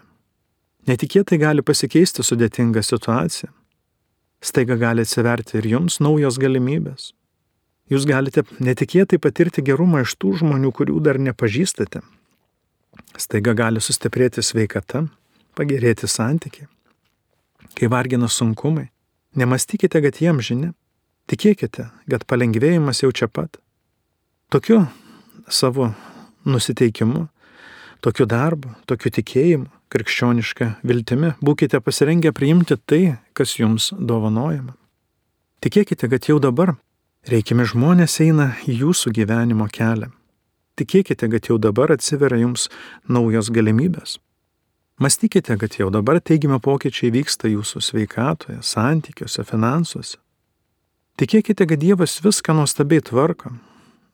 Netikėtai 0.88 1.38
gali 1.40 1.64
pasikeisti 1.64 2.25
sudėtinga 2.25 2.83
situacija. 2.85 3.49
Staiga 4.44 4.77
gali 4.81 5.05
atsiverti 5.05 5.59
ir 5.61 5.68
jums 5.75 5.99
naujos 6.05 6.37
galimybės. 6.40 7.12
Jūs 7.90 8.07
galite 8.09 8.44
netikėtai 8.61 9.18
patirti 9.20 9.64
gerumą 9.64 10.05
iš 10.05 10.14
tų 10.20 10.37
žmonių, 10.40 10.70
kurių 10.77 11.01
dar 11.05 11.18
nepažįstate, 11.20 12.05
Staiga 13.18 13.55
gali 13.57 13.81
sustiprėti 13.83 14.42
sveikata, 14.44 15.05
pagerėti 15.59 16.09
santykiai. 16.09 16.68
Kai 17.77 17.88
vargina 17.90 18.29
sunkumai, 18.31 18.88
nemastykite, 19.38 20.01
kad 20.05 20.20
jiem 20.23 20.40
žinia. 20.42 20.70
Tikėkite, 21.31 21.87
kad 22.11 22.27
palengvėjimas 22.27 23.03
jau 23.05 23.12
čia 23.14 23.29
pat. 23.31 23.61
Tokiu 24.51 24.87
savo 25.49 25.93
nusiteikimu, 26.45 27.29
tokiu 28.03 28.27
darbu, 28.27 28.73
tokiu 28.91 29.13
tikėjimu, 29.15 29.69
krikščioniška 29.91 30.67
viltimi 30.87 31.31
būkite 31.39 31.79
pasirengę 31.79 32.33
priimti 32.35 32.75
tai, 32.75 33.19
kas 33.31 33.55
jums 33.61 33.93
dovanojama. 33.95 34.75
Tikėkite, 35.63 36.09
kad 36.11 36.27
jau 36.27 36.41
dabar 36.43 36.75
reikimi 37.31 37.67
žmonės 37.69 38.19
eina 38.25 38.49
jūsų 38.67 39.15
gyvenimo 39.21 39.69
kelią. 39.71 40.11
Tikėkite, 40.81 41.31
kad 41.31 41.47
jau 41.47 41.61
dabar 41.63 41.95
atsiveria 41.95 42.43
jums 42.43 42.67
naujos 43.07 43.53
galimybės. 43.55 44.19
Mąstykite, 44.99 45.61
kad 45.63 45.79
jau 45.79 45.93
dabar 45.95 46.19
teigiami 46.19 46.59
pokyčiai 46.59 47.15
vyksta 47.15 47.49
jūsų 47.55 47.87
sveikatoje, 47.87 48.59
santykiuose, 48.67 49.47
finansuose. 49.47 50.19
Tikėkite, 51.23 51.71
kad 51.71 51.79
Dievas 51.79 52.19
viską 52.25 52.59
nuostabiai 52.59 53.05
tvarko. 53.05 53.55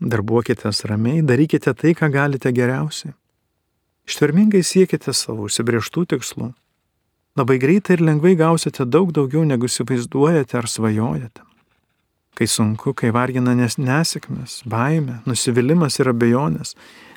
Darbuokitės 0.01 0.85
ramiai, 0.91 1.23
darykite 1.25 1.73
tai, 1.75 1.95
ką 1.97 2.11
galite 2.13 2.53
geriausiai. 2.53 3.15
Ištvermingai 4.07 4.63
siekite 4.63 5.15
savo 5.17 5.49
užsibrieštų 5.49 6.07
tikslų. 6.13 6.53
Labai 7.37 7.59
greitai 7.61 7.97
ir 7.97 8.05
lengvai 8.07 8.37
gausite 8.39 8.87
daug 8.87 9.11
daugiau, 9.13 9.45
negu 9.49 9.69
įsivaizduojate 9.69 10.61
ar 10.61 10.69
svajojate 10.71 11.47
kai 12.37 12.47
sunku, 12.47 12.93
kai 12.93 13.11
vargina 13.17 13.55
nes 13.57 13.79
nesėkmės, 13.81 14.61
baime, 14.69 15.21
nusivylimas 15.29 15.97
ir 16.03 16.11
abejonės, 16.13 16.75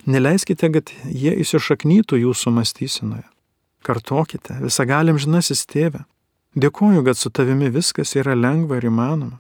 neleiskite, 0.08 0.70
kad 0.76 0.94
jie 1.04 1.34
įsišaknytų 1.44 2.22
jūsų 2.22 2.54
mąstysenoje. 2.56 3.26
Kartokite, 3.84 4.56
visagalim 4.64 5.20
žinasis 5.20 5.66
tėve. 5.68 6.06
Dėkoju, 6.60 7.04
kad 7.08 7.20
su 7.20 7.32
tavimi 7.36 7.68
viskas 7.74 8.16
yra 8.20 8.36
lengva 8.36 8.80
ir 8.80 8.88
įmanoma. 8.88 9.40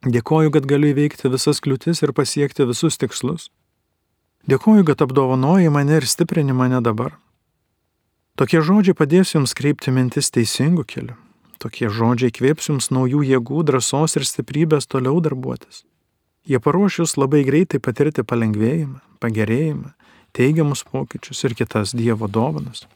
Dėkoju, 0.00 0.48
kad 0.54 0.64
galiu 0.64 0.94
įveikti 0.94 1.28
visas 1.28 1.60
kliūtis 1.60 2.00
ir 2.00 2.14
pasiekti 2.16 2.64
visus 2.64 2.96
tikslus. 2.96 3.50
Dėkoju, 4.48 4.86
kad 4.88 5.02
apdovanoji 5.04 5.68
mane 5.68 5.98
ir 6.00 6.06
stiprini 6.08 6.56
mane 6.56 6.80
dabar. 6.80 7.18
Tokie 8.40 8.62
žodžiai 8.64 8.96
padės 8.96 9.34
jums 9.34 9.52
kreipti 9.52 9.92
mintis 9.92 10.32
teisingų 10.32 10.86
kelių. 10.88 11.16
Tokie 11.60 11.90
žodžiai 11.92 12.32
kvėps 12.32 12.70
jums 12.70 12.88
naujų 12.88 13.20
jėgų, 13.28 13.60
drąsos 13.68 14.16
ir 14.16 14.24
stiprybės 14.24 14.88
toliau 14.88 15.20
darbuotis. 15.20 15.84
Jie 16.48 16.56
paruoš 16.56 17.02
jūs 17.02 17.18
labai 17.20 17.44
greitai 17.44 17.82
patirti 17.84 18.24
palengvėjimą, 18.24 19.02
pagerėjimą, 19.20 19.92
teigiamus 20.32 20.86
pokyčius 20.88 21.44
ir 21.44 21.58
kitas 21.58 21.92
Dievo 21.92 22.30
dovanas. 22.32 22.86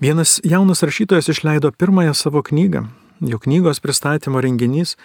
Vienas 0.00 0.38
jaunas 0.40 0.80
rašytojas 0.82 1.28
išleido 1.28 1.68
pirmąją 1.76 2.16
savo 2.16 2.40
knygą. 2.42 2.86
Jo 3.20 3.38
knygos 3.38 3.80
pristatymo 3.80 4.40
renginys 4.42 4.96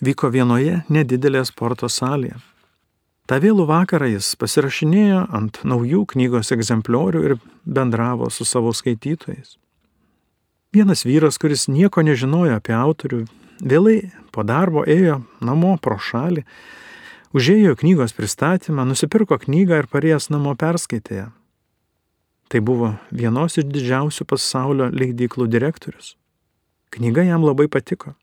vyko 0.00 0.30
vienoje 0.32 0.82
nedidelėje 0.88 1.50
sporto 1.50 1.88
salėje. 1.92 2.38
Ta 3.28 3.36
vėlų 3.44 3.66
vakarą 3.68 4.06
jis 4.08 4.30
pasirašinėjo 4.40 5.26
ant 5.36 5.60
naujų 5.68 6.06
knygos 6.14 6.48
egzempliorių 6.54 7.24
ir 7.28 7.34
bendravo 7.68 8.30
su 8.32 8.46
savo 8.48 8.72
skaitytojais. 8.72 9.58
Vienas 10.72 11.04
vyras, 11.04 11.36
kuris 11.36 11.66
nieko 11.68 12.00
nežinojo 12.04 12.56
apie 12.56 12.72
autorių, 12.76 13.26
vėlai 13.60 13.98
po 14.32 14.44
darbo 14.48 14.86
ėjo 14.88 15.18
namo 15.44 15.74
pro 15.76 15.98
šalį, 16.00 16.46
užėjo 17.36 17.76
knygos 17.80 18.16
pristatymą, 18.16 18.86
nusipirko 18.88 19.36
knygą 19.44 19.82
ir 19.82 19.90
parėjęs 19.92 20.30
namo 20.32 20.54
perskaitė 20.56 21.20
ją. 21.20 21.26
Tai 22.48 22.60
buvo 22.64 22.94
vienos 23.12 23.60
iš 23.60 23.68
didžiausių 23.68 24.24
pasaulio 24.24 24.88
leidyklų 24.88 25.50
direktorius. 25.52 26.14
Knyga 26.94 27.24
jam 27.28 27.44
labai 27.44 27.68
patiko. 27.68 28.14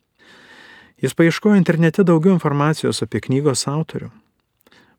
Jis 1.02 1.14
paieškojo 1.14 1.58
internete 1.60 2.06
daugiau 2.08 2.34
informacijos 2.34 3.04
apie 3.04 3.22
knygos 3.22 3.68
autorių. 3.70 4.10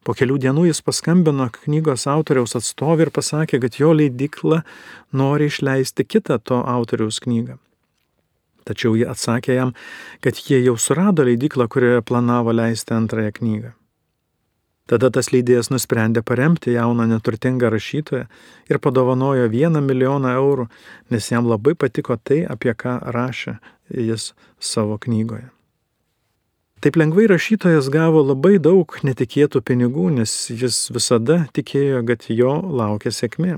Po 0.07 0.15
kelių 0.15 0.37
dienų 0.39 0.69
jis 0.69 0.83
paskambino 0.87 1.49
knygos 1.65 2.07
autoriaus 2.07 2.55
atstovį 2.55 3.09
ir 3.09 3.11
pasakė, 3.17 3.59
kad 3.65 3.79
jo 3.81 3.91
leidykla 3.97 4.61
nori 5.11 5.49
išleisti 5.51 6.07
kitą 6.07 6.39
to 6.39 6.61
autoriaus 6.63 7.19
knygą. 7.25 7.57
Tačiau 8.67 8.95
jie 8.99 9.07
atsakė 9.07 9.57
jam, 9.57 9.73
kad 10.23 10.39
jie 10.43 10.61
jau 10.63 10.77
surado 10.79 11.27
leidyklą, 11.27 11.67
kurioje 11.71 12.07
planavo 12.07 12.55
leisti 12.55 12.95
antrąją 12.95 13.35
knygą. 13.41 13.76
Tada 14.87 15.11
tas 15.11 15.33
leidėjas 15.35 15.72
nusprendė 15.72 16.22
paremti 16.22 16.77
jauną 16.77 17.09
neturtingą 17.11 17.72
rašytoją 17.75 18.27
ir 18.70 18.79
padovanojo 18.79 19.49
vieną 19.51 19.83
milijoną 19.83 20.31
eurų, 20.38 20.68
nes 21.11 21.31
jam 21.33 21.49
labai 21.51 21.75
patiko 21.75 22.14
tai, 22.22 22.44
apie 22.46 22.70
ką 22.70 23.01
rašė 23.14 23.57
jis 23.90 24.31
savo 24.62 24.99
knygoje. 25.03 25.49
Taip 26.85 26.99
lengvai 27.01 27.25
rašytojas 27.33 27.88
gavo 27.90 28.20
labai 28.22 28.61
daug 28.62 28.94
netikėtų 29.03 29.62
pinigų, 29.66 30.11
nes 30.20 30.35
jis 30.53 30.85
visada 30.94 31.46
tikėjo, 31.57 32.05
kad 32.07 32.29
jo 32.31 32.53
laukia 32.62 33.11
sėkmė. 33.11 33.57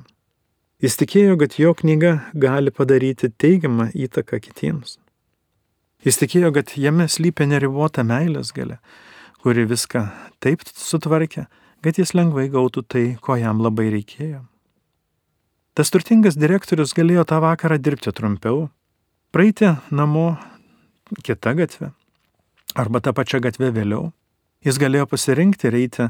Jis 0.80 0.96
tikėjo, 0.96 1.34
kad 1.40 1.58
jo 1.58 1.74
knyga 1.76 2.12
gali 2.32 2.72
padaryti 2.72 3.28
teigiamą 3.28 3.90
įtaką 3.92 4.38
kitiems. 4.40 4.96
Jis 6.06 6.20
tikėjo, 6.22 6.54
kad 6.54 6.72
jame 6.78 7.08
slypia 7.10 7.50
neribota 7.50 8.06
meilės 8.06 8.54
gale 8.56 8.78
kuri 9.42 9.66
viską 9.68 10.05
taip 10.42 10.64
sutvarkė, 10.74 11.46
kad 11.85 11.98
jis 11.98 12.14
lengvai 12.14 12.48
gautų 12.53 12.85
tai, 12.87 13.05
ko 13.20 13.37
jam 13.38 13.62
labai 13.62 13.88
reikėjo. 13.94 14.42
Tas 15.79 15.92
turtingas 15.94 16.35
direktorius 16.35 16.94
galėjo 16.96 17.22
tą 17.29 17.38
vakarą 17.44 17.79
dirbti 17.79 18.11
trumpiau, 18.11 18.66
praeiti 19.31 19.77
namo 19.94 20.33
kitą 21.22 21.55
gatvę 21.55 21.92
arba 22.74 23.01
tą 23.01 23.14
pačią 23.14 23.40
gatvę 23.44 23.70
vėliau. 23.74 24.11
Jis 24.66 24.79
galėjo 24.83 25.07
pasirinkti 25.07 25.68
ir 25.70 25.77
eiti 25.79 26.09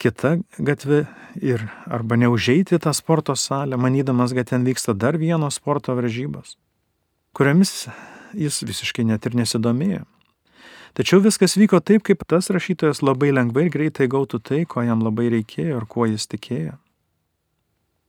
kitą 0.00 0.38
gatvę 0.56 1.04
ir 1.36 1.66
arba 1.84 2.16
neužeiti 2.16 2.80
tą 2.80 2.94
sporto 2.96 3.36
salę, 3.36 3.76
manydamas, 3.76 4.32
kad 4.32 4.48
ten 4.48 4.64
vyksta 4.64 4.96
dar 4.96 5.18
vienos 5.20 5.60
sporto 5.60 5.94
varžybos, 5.94 6.56
kuriamis 7.36 7.90
jis 8.32 8.62
visiškai 8.64 9.04
net 9.04 9.26
ir 9.28 9.36
nesidomėjo. 9.36 10.04
Tačiau 10.94 11.18
viskas 11.24 11.56
vyko 11.58 11.80
taip, 11.82 12.04
kaip 12.06 12.22
tas 12.30 12.52
rašytojas 12.54 13.02
labai 13.02 13.32
lengvai 13.34 13.66
ir 13.66 13.74
greitai 13.74 14.06
gautų 14.10 14.38
tai, 14.46 14.62
ko 14.62 14.84
jam 14.86 15.02
labai 15.02 15.26
reikėjo 15.32 15.80
ir 15.80 15.86
kuo 15.90 16.06
jis 16.06 16.28
tikėjo. 16.30 16.76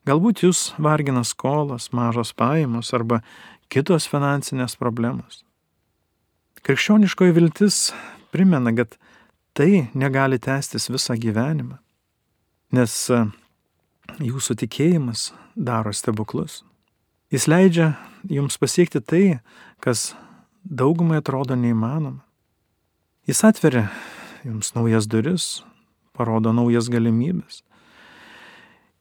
Galbūt 0.06 0.44
jūs 0.46 0.68
vargina 0.78 1.24
skolas, 1.26 1.90
mažos 1.90 2.30
pajamos 2.38 2.94
arba 2.94 3.24
kitos 3.74 4.06
finansinės 4.06 4.78
problemos. 4.78 5.42
Krikščioniškoji 6.62 7.34
viltis 7.34 7.80
primena, 8.34 8.70
kad 8.78 8.94
tai 9.58 9.88
negali 9.98 10.38
tęstis 10.38 10.92
visą 10.94 11.18
gyvenimą, 11.18 11.80
nes 12.78 12.94
e, 13.10 13.24
jūsų 14.22 14.58
tikėjimas 14.62 15.32
daro 15.56 15.94
stebuklus. 15.94 16.62
Jis 17.34 17.48
leidžia 17.50 17.96
jums 18.30 18.60
pasiekti 18.62 19.02
tai, 19.02 19.24
kas 19.82 20.12
daugumai 20.62 21.22
atrodo 21.22 21.58
neįmanoma. 21.58 22.25
Jis 23.26 23.40
atveria 23.42 23.88
jums 24.46 24.76
naujas 24.76 25.08
duris, 25.10 25.64
parodo 26.14 26.52
naujas 26.54 26.92
galimybės. 26.94 27.64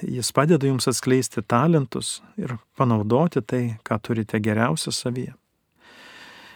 Jis 0.01 0.31
padeda 0.33 0.65
jums 0.65 0.89
atskleisti 0.89 1.45
talentus 1.45 2.23
ir 2.41 2.57
panaudoti 2.77 3.43
tai, 3.45 3.63
ką 3.85 4.01
turite 4.01 4.41
geriausia 4.41 4.95
savyje. 4.97 5.35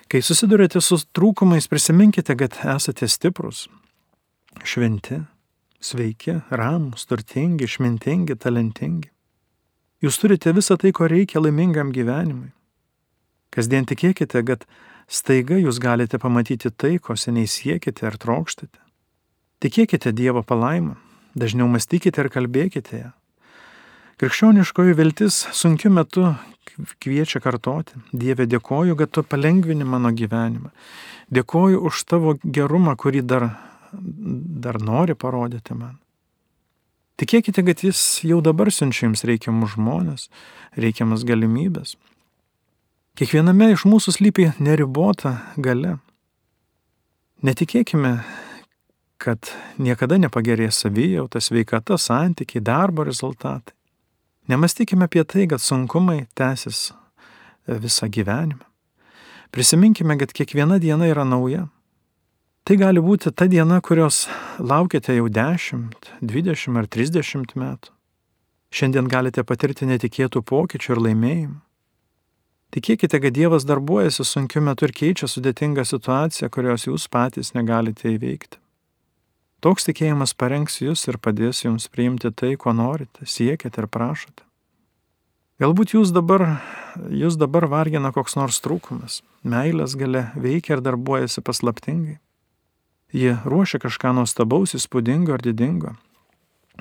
Kai 0.09 0.23
susidurite 0.25 0.81
su 0.81 0.97
trūkumais, 1.13 1.69
prisiminkite, 1.69 2.33
kad 2.41 2.57
esate 2.65 3.05
stiprus, 3.05 3.67
šventi, 4.65 5.21
sveiki, 5.85 6.41
ramus, 6.49 7.05
turtingi, 7.05 7.69
išmintingi, 7.69 8.39
talentingi. 8.41 9.13
Jūs 10.01 10.17
turite 10.23 10.57
visą 10.57 10.79
tai, 10.81 10.95
ko 10.97 11.05
reikia 11.11 11.45
laimingam 11.45 11.93
gyvenimui. 11.93 12.55
Kasdien 13.53 13.85
tikėkite, 13.85 14.41
kad 14.49 14.65
staiga 15.09 15.59
jūs 15.59 15.81
galite 15.83 16.21
pamatyti 16.21 16.71
tai, 16.71 16.99
ko 16.99 17.17
seniai 17.17 17.49
siekite 17.49 18.07
ar 18.07 18.19
trokštate. 18.21 18.79
Tikėkite 19.65 20.13
Dievo 20.15 20.45
palaimą, 20.47 20.95
dažniau 21.35 21.67
mąstykite 21.73 22.23
ir 22.23 22.31
kalbėkite 22.31 23.01
ją. 23.01 23.11
Krikščioniškoji 24.19 24.97
viltis 24.99 25.45
sunkiu 25.55 25.91
metu 25.95 26.33
kviečia 27.03 27.41
kartoti. 27.43 27.99
Dieve, 28.13 28.47
dėkoju, 28.51 28.97
kad 28.99 29.13
tu 29.15 29.23
palengvini 29.23 29.87
mano 29.87 30.11
gyvenimą. 30.15 30.71
Dėkoju 31.35 31.81
už 31.87 32.03
tavo 32.09 32.35
gerumą, 32.43 32.97
kurį 32.99 33.23
dar, 33.23 33.49
dar 33.93 34.81
nori 34.83 35.15
parodyti 35.15 35.75
man. 35.79 35.99
Tikėkite, 37.19 37.65
kad 37.67 37.83
jis 37.83 38.01
jau 38.23 38.39
dabar 38.45 38.71
siunčia 38.71 39.09
jums 39.09 39.25
reikiamus 39.27 39.75
žmonės, 39.75 40.29
reikiamas 40.79 41.25
galimybės. 41.27 41.97
Kiekviename 43.19 43.73
iš 43.73 43.83
mūsų 43.83 44.13
slypi 44.15 44.45
neribota 44.63 45.33
gale. 45.59 45.97
Netikėkime, 47.43 48.13
kad 49.19 49.51
niekada 49.83 50.21
nepagerės 50.23 50.79
savijauta, 50.85 51.43
sveikata, 51.43 51.99
santykiai, 51.99 52.63
darbo 52.63 53.03
rezultatai. 53.09 53.75
Nemastykime 54.47 55.11
apie 55.11 55.27
tai, 55.27 55.49
kad 55.51 55.59
sunkumai 55.59 56.29
tęsis 56.39 56.93
visą 57.67 58.07
gyvenimą. 58.07 58.63
Prisiminkime, 59.51 60.15
kad 60.23 60.31
kiekviena 60.31 60.79
diena 60.79 61.11
yra 61.11 61.27
nauja. 61.27 61.67
Tai 62.63 62.79
gali 62.79 63.03
būti 63.03 63.35
ta 63.35 63.51
diena, 63.51 63.83
kurios 63.83 64.29
laukiate 64.63 65.19
jau 65.19 65.27
10, 65.27 66.13
20 66.23 66.79
ar 66.79 66.87
30 66.87 67.59
metų. 67.59 67.97
Šiandien 68.71 69.11
galite 69.11 69.43
patirti 69.43 69.91
netikėtų 69.91 70.47
pokyčių 70.47 70.95
ir 70.95 71.09
laimėjimų. 71.09 71.65
Tikėkite, 72.75 73.17
kad 73.23 73.33
Dievas 73.33 73.65
darbuojasi 73.65 74.27
sunkiu 74.29 74.61
metu 74.61 74.85
ir 74.85 74.93
keičia 74.93 75.29
sudėtingą 75.31 75.87
situaciją, 75.89 76.51
kurios 76.53 76.85
jūs 76.85 77.07
patys 77.09 77.55
negalite 77.57 78.13
įveikti. 78.13 78.61
Toks 79.65 79.89
tikėjimas 79.89 80.37
parengs 80.39 80.77
jūs 80.83 81.07
ir 81.09 81.17
padės 81.19 81.65
jums 81.65 81.89
priimti 81.89 82.31
tai, 82.31 82.53
ko 82.61 82.75
norite, 82.77 83.25
siekite 83.27 83.83
ir 83.83 83.89
prašote. 83.91 84.45
Galbūt 85.59 85.97
jūs 85.97 86.13
dabar, 86.15 86.45
jūs 87.11 87.35
dabar 87.41 87.67
vargina 87.67 88.13
koks 88.15 88.37
nors 88.39 88.61
trūkumas, 88.63 89.23
meilės 89.43 89.97
gale 89.99 90.29
veikia 90.39 90.77
ir 90.77 90.85
darbuojasi 90.87 91.43
paslaptingai. 91.43 92.21
Ji 93.17 93.33
ruošia 93.49 93.81
kažką 93.83 94.13
nuostabaus, 94.15 94.77
įspūdingo 94.79 95.35
ar 95.35 95.43
didingo, 95.43 95.97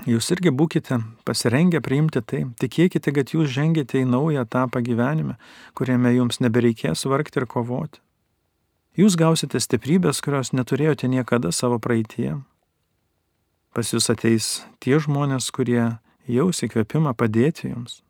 Jūs 0.05 0.29
irgi 0.35 0.51
būkite 0.53 0.99
pasirengę 1.25 1.81
priimti 1.81 2.21
tai, 2.21 2.43
tikėkite, 2.61 3.11
kad 3.15 3.33
jūs 3.33 3.49
žengėte 3.49 4.03
į 4.03 4.05
naują 4.11 4.43
etapą 4.45 4.83
gyvenime, 4.85 5.37
kuriame 5.73 6.13
jums 6.13 6.37
nebereikės 6.43 7.07
vargti 7.09 7.41
ir 7.41 7.47
kovoti. 7.49 7.99
Jūs 8.97 9.17
gausite 9.17 9.59
stiprybės, 9.61 10.21
kurios 10.25 10.53
neturėjote 10.53 11.09
niekada 11.09 11.51
savo 11.53 11.79
praeitie. 11.81 12.35
Pas 13.73 13.93
jūs 13.93 14.09
ateis 14.09 14.63
tie 14.81 14.97
žmonės, 15.01 15.49
kurie 15.53 15.97
jaus 16.25 16.63
įkvėpimą 16.65 17.13
padėti 17.17 17.69
jums. 17.69 18.01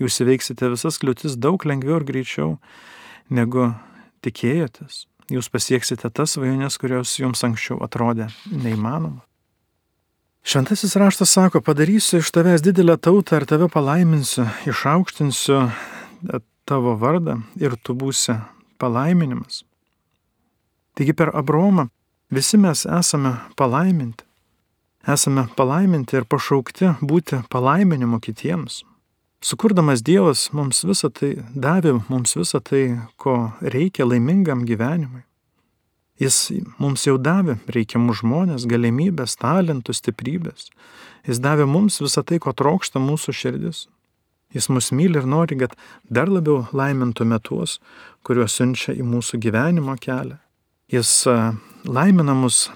Jūs 0.00 0.20
įveiksite 0.20 0.68
visas 0.72 1.00
kliūtis 1.00 1.36
daug 1.40 1.62
lengviau 1.64 2.00
ir 2.00 2.08
greičiau, 2.08 2.56
negu 3.28 3.70
tikėjotės. 4.24 5.06
Jūs 5.32 5.48
pasieksite 5.50 6.10
tas 6.14 6.36
svajonės, 6.36 6.76
kurios 6.78 7.16
jums 7.18 7.42
anksčiau 7.44 7.80
atrodė 7.84 8.28
neįmanoma. 8.52 9.24
Šventasis 10.46 10.96
raštas 10.96 11.30
sako, 11.30 11.60
padarysiu 11.60 12.18
iš 12.18 12.30
tavęs 12.30 12.62
didelę 12.62 12.94
tautą 12.96 13.40
ir 13.40 13.44
tave 13.50 13.66
palaiminsiu, 13.68 14.44
išaukštinsiu 14.70 15.56
tavo 16.64 16.92
vardą 16.94 17.40
ir 17.58 17.74
tu 17.82 17.96
būsi 17.98 18.36
palaiminimas. 18.78 19.64
Taigi 20.94 21.16
per 21.18 21.34
Abromą 21.34 21.88
visi 22.30 22.62
mes 22.62 22.84
esame 22.86 23.34
palaiminti. 23.58 24.22
Esame 25.16 25.48
palaiminti 25.58 26.20
ir 26.20 26.30
pašaukti 26.30 26.94
būti 27.02 27.42
palaiminimu 27.50 28.22
kitiems. 28.22 28.84
Sukurdamas 29.42 30.06
Dievas 30.06 30.52
mums 30.54 30.86
visą 30.86 31.10
tai 31.10 31.32
davė, 31.54 31.98
mums 32.06 32.38
visą 32.38 32.62
tai, 32.62 33.00
ko 33.18 33.50
reikia 33.60 34.06
laimingam 34.06 34.62
gyvenimui. 34.62 35.26
Jis 36.20 36.36
mums 36.80 37.04
jau 37.04 37.18
davė 37.20 37.58
reikiamus 37.68 38.22
žmonės, 38.22 38.64
galimybės, 38.68 39.36
talentus, 39.36 40.00
stiprybės. 40.00 40.70
Jis 41.28 41.42
davė 41.44 41.66
mums 41.68 42.00
visą 42.00 42.24
tai, 42.24 42.38
ko 42.40 42.54
trokšta 42.56 43.02
mūsų 43.02 43.34
širdis. 43.36 43.84
Jis 44.54 44.70
mus 44.72 44.88
myli 44.94 45.20
ir 45.20 45.26
nori, 45.28 45.58
kad 45.60 45.74
dar 46.08 46.30
labiau 46.32 46.64
laimintume 46.72 47.36
tuos, 47.44 47.80
kuriuos 48.24 48.56
siunčia 48.56 48.94
į 48.96 49.04
mūsų 49.04 49.42
gyvenimo 49.42 49.98
kelią. 50.00 50.38
Jis 50.88 51.26
laimina 51.84 52.32
mus 52.38 52.68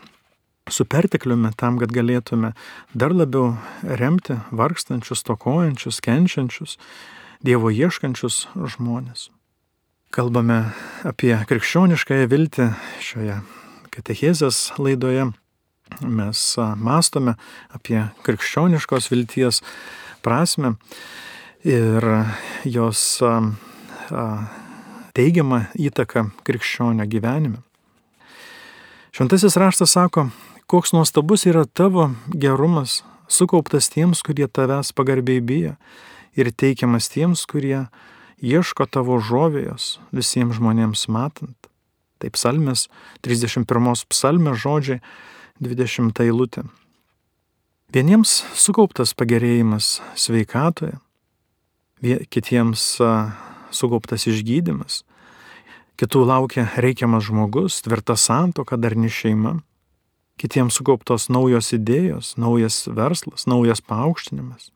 su 0.71 0.85
pertekliumi 0.85 1.55
tam, 1.57 1.79
kad 1.81 1.95
galėtume 1.95 2.53
dar 2.93 3.15
labiau 3.15 3.55
remti 3.83 4.37
vargstančius, 4.51 5.25
tokojančius, 5.27 6.03
kenčiančius, 6.05 6.77
Dievo 7.41 7.71
ieškančius 7.73 8.51
žmonės. 8.53 9.31
Kalbame 10.11 10.73
apie 11.07 11.37
krikščioniškąją 11.47 12.27
viltį 12.33 12.65
šioje 12.99 13.37
katechezės 13.95 14.59
laidoje. 14.83 15.29
Mes 16.03 16.41
mastome 16.83 17.37
apie 17.71 18.01
krikščioniškos 18.27 19.07
vilties 19.13 19.63
prasme 20.27 20.73
ir 21.63 22.09
jos 22.67 23.05
teigiamą 25.15 25.63
įtaką 25.79 26.27
krikščionio 26.43 27.07
gyvenime. 27.07 27.63
Šventasis 29.15 29.55
raštas 29.63 29.95
sako, 29.95 30.33
koks 30.67 30.91
nuostabus 30.91 31.47
yra 31.47 31.69
tavo 31.71 32.11
gerumas, 32.35 33.05
sukauptas 33.31 33.87
tiems, 33.95 34.27
kurie 34.27 34.51
tavęs 34.51 34.91
pagarbiai 34.91 35.39
bijo 35.39 35.79
ir 36.35 36.51
teikiamas 36.51 37.13
tiems, 37.15 37.47
kurie 37.47 37.85
ieško 38.41 38.87
tavo 38.89 39.21
žovėjos 39.21 39.99
visiems 40.13 40.59
žmonėms 40.59 41.07
matant. 41.13 41.57
Tai 42.21 42.29
psalmės, 42.37 42.89
31 43.25 44.05
psalmės 44.13 44.61
žodžiai, 44.61 45.01
20 45.61 46.21
eilutė. 46.25 46.65
Vieniems 47.91 48.43
sukauptas 48.55 49.15
pagerėjimas 49.19 49.99
sveikatoje, 50.15 50.99
kitiems 52.31 52.85
sukauptas 53.75 54.29
išgydymas, 54.31 55.03
kitų 56.01 56.23
laukia 56.29 56.69
reikiamas 56.81 57.27
žmogus, 57.29 57.81
tvirta 57.85 58.17
santoka, 58.17 58.79
darni 58.81 59.11
šeima, 59.13 59.59
kitiems 60.41 60.79
sukauptos 60.79 61.29
naujos 61.33 61.73
idėjos, 61.77 62.37
naujas 62.41 62.87
verslas, 62.89 63.49
naujas 63.51 63.83
paaukštinimas. 63.85 64.71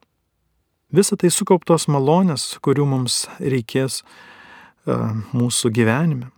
Visa 0.94 1.16
tai 1.18 1.30
sukauptos 1.34 1.88
malonės, 1.90 2.54
kurių 2.62 2.86
mums 2.86 3.24
reikės 3.42 4.02
uh, 4.04 5.10
mūsų 5.34 5.72
gyvenime. 5.74 6.30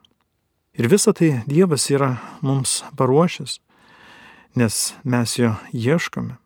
Ir 0.77 0.88
visa 0.92 1.12
tai 1.16 1.42
Dievas 1.49 1.87
yra 1.92 2.16
mums 2.45 2.83
paruošęs, 2.97 3.59
nes 4.57 4.81
mes 5.05 5.37
jo 5.37 5.55
ieškome. 5.73 6.37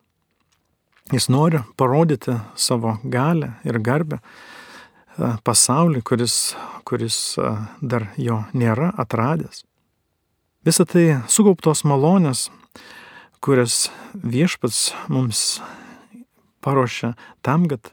Jis 1.11 1.27
nori 1.31 1.63
parodyti 1.79 2.37
savo 2.55 2.99
galę 3.03 3.57
ir 3.67 3.81
garbę 3.83 4.21
pasaulį, 5.47 6.05
kuris, 6.07 6.55
kuris 6.87 7.35
dar 7.83 8.07
jo 8.17 8.45
nėra 8.55 8.93
atradęs. 8.99 9.65
Visą 10.67 10.87
tai 10.87 11.05
sukauptos 11.27 11.83
malonės 11.83 12.49
kurias 13.41 13.89
viešpats 14.13 14.91
mums 15.09 15.61
paruošia 16.65 17.15
tam, 17.43 17.67
kad 17.71 17.93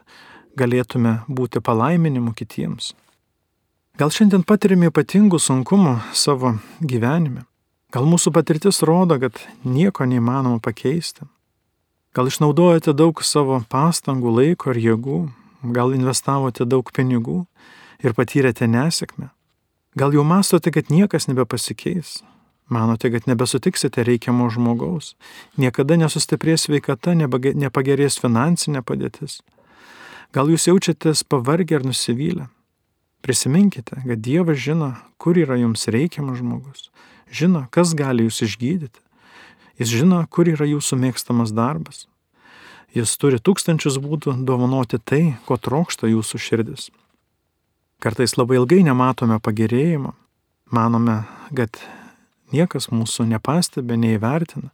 galėtume 0.58 1.20
būti 1.28 1.62
palaiminimu 1.64 2.34
kitiems. 2.36 2.94
Gal 3.98 4.12
šiandien 4.14 4.44
patirime 4.46 4.92
ypatingų 4.92 5.40
sunkumų 5.42 5.96
savo 6.14 6.54
gyvenime. 6.78 7.42
Gal 7.90 8.04
mūsų 8.06 8.30
patirtis 8.36 8.82
rodo, 8.86 9.16
kad 9.18 9.40
nieko 9.64 10.06
neįmanoma 10.06 10.60
pakeisti. 10.62 11.26
Gal 12.14 12.28
išnaudojate 12.30 12.92
daug 12.94 13.22
savo 13.24 13.58
pastangų, 13.72 14.30
laiko 14.38 14.70
ir 14.74 14.80
jėgų. 14.84 15.18
Gal 15.74 15.96
investavote 15.96 16.66
daug 16.68 16.86
pinigų 16.94 17.40
ir 18.04 18.14
patyrėte 18.14 18.68
nesėkmę. 18.70 19.32
Gal 19.98 20.14
jau 20.14 20.22
mastote, 20.22 20.70
kad 20.70 20.92
niekas 20.94 21.26
nebepasikeis. 21.26 22.20
Manote, 22.68 23.08
kad 23.10 23.24
nebesutiksite 23.24 24.04
reikiamo 24.04 24.50
žmogaus, 24.52 25.14
niekada 25.56 25.96
nesustiprės 25.96 26.66
sveikata, 26.66 27.14
nepagerės 27.16 28.18
finansinė 28.20 28.82
padėtis. 28.84 29.40
Gal 30.36 30.52
jūs 30.52 30.68
jaučiatės 30.68 31.24
pavargę 31.24 31.78
ar 31.78 31.86
nusivylę? 31.88 32.50
Prisiminkite, 33.24 34.02
kad 34.04 34.20
Dievas 34.20 34.60
žino, 34.60 34.92
kur 35.16 35.40
yra 35.40 35.56
jums 35.56 35.88
reikiamas 35.88 36.42
žmogus, 36.42 36.90
žino, 37.32 37.64
kas 37.72 37.96
gali 37.96 38.28
jūs 38.28 38.44
išgydyti. 38.44 39.00
Jis 39.80 39.94
žino, 40.02 40.20
kur 40.28 40.50
yra 40.50 40.68
jūsų 40.68 40.98
mėgstamas 41.00 41.54
darbas. 41.56 42.04
Jis 42.92 43.14
turi 43.20 43.40
tūkstančius 43.40 43.96
būdų 44.02 44.34
dovanoti 44.44 45.00
tai, 45.00 45.22
ko 45.48 45.56
trokšta 45.56 46.10
jūsų 46.10 46.40
širdis. 46.40 46.88
Kartais 48.02 48.36
labai 48.36 48.60
ilgai 48.60 48.82
nematome 48.86 49.40
pagerėjimo, 49.42 50.12
manome, 50.70 51.22
kad 51.54 51.80
Niekas 52.54 52.88
mūsų 52.88 53.26
nepastebė, 53.28 53.98
neįvertina. 54.00 54.70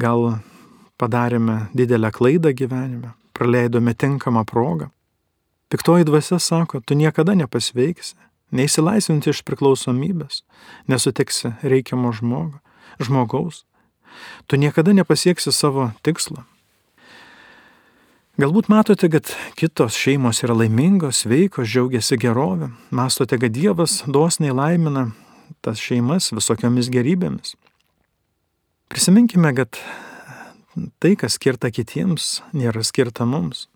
Gal 0.00 0.38
padarėme 0.98 1.68
didelę 1.76 2.10
klaidą 2.14 2.54
gyvenime, 2.56 3.12
praleidome 3.36 3.94
tinkamą 3.94 4.44
progą. 4.48 4.88
Piktoji 5.68 6.06
dvasia 6.08 6.38
sako, 6.40 6.80
tu 6.80 6.96
niekada 6.96 7.34
nepasveiksi, 7.36 8.16
neįsilaisvinti 8.56 9.28
iš 9.34 9.42
priklausomybės, 9.44 10.42
nesutiksi 10.88 11.52
reikiamo 11.60 12.12
žmogo, 12.16 12.62
žmogaus. 13.04 13.66
Tu 14.48 14.56
niekada 14.56 14.94
nepasieksi 14.96 15.52
savo 15.52 15.90
tikslo. 16.02 16.46
Galbūt 18.38 18.70
matote, 18.70 19.10
kad 19.12 19.28
kitos 19.58 19.98
šeimos 19.98 20.40
yra 20.46 20.54
laimingos, 20.54 21.24
veikos, 21.26 21.68
džiaugiasi 21.68 22.16
gerovę, 22.22 22.70
mastote, 22.94 23.36
kad 23.36 23.52
Dievas 23.52 24.04
dosniai 24.06 24.54
laimina 24.54 25.08
tas 25.64 25.80
šeimas 25.82 26.30
visokiomis 26.34 26.90
gerybėmis. 26.92 27.54
Prisiminkime, 28.88 29.52
kad 29.56 29.80
tai, 31.02 31.14
kas 31.18 31.36
skirta 31.36 31.70
kitiems, 31.74 32.38
nėra 32.56 32.84
skirta 32.86 33.26
mums. 33.28 33.66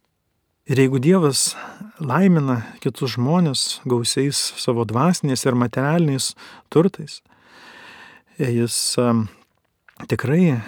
Ir 0.70 0.78
jeigu 0.78 1.00
Dievas 1.02 1.56
laimina 1.98 2.60
kitus 2.80 3.16
žmonės 3.16 3.80
gausiais 3.88 4.38
savo 4.62 4.84
dvasiniais 4.86 5.42
ir 5.44 5.58
materialiniais 5.58 6.28
turtais, 6.70 7.18
jis 8.38 8.76
tikrai 10.08 10.60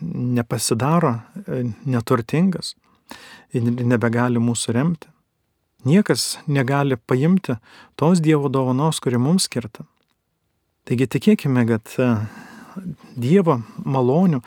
nepasidaro 0.00 1.12
e, 1.46 1.62
neturtingas 1.88 2.74
ir 3.54 3.64
nebegali 3.64 4.40
mūsų 4.42 4.74
remti. 4.76 5.10
Niekas 5.86 6.38
negali 6.50 6.96
paimti 6.96 7.56
tos 7.96 8.20
Dievo 8.24 8.50
dovanos, 8.52 8.98
kuri 9.00 9.20
mums 9.22 9.46
skirta. 9.46 9.86
Taigi 10.86 11.08
tikėkime, 11.10 11.64
kad 11.66 11.94
e, 11.98 12.10
Dievo 13.18 13.56
malonių, 13.82 14.38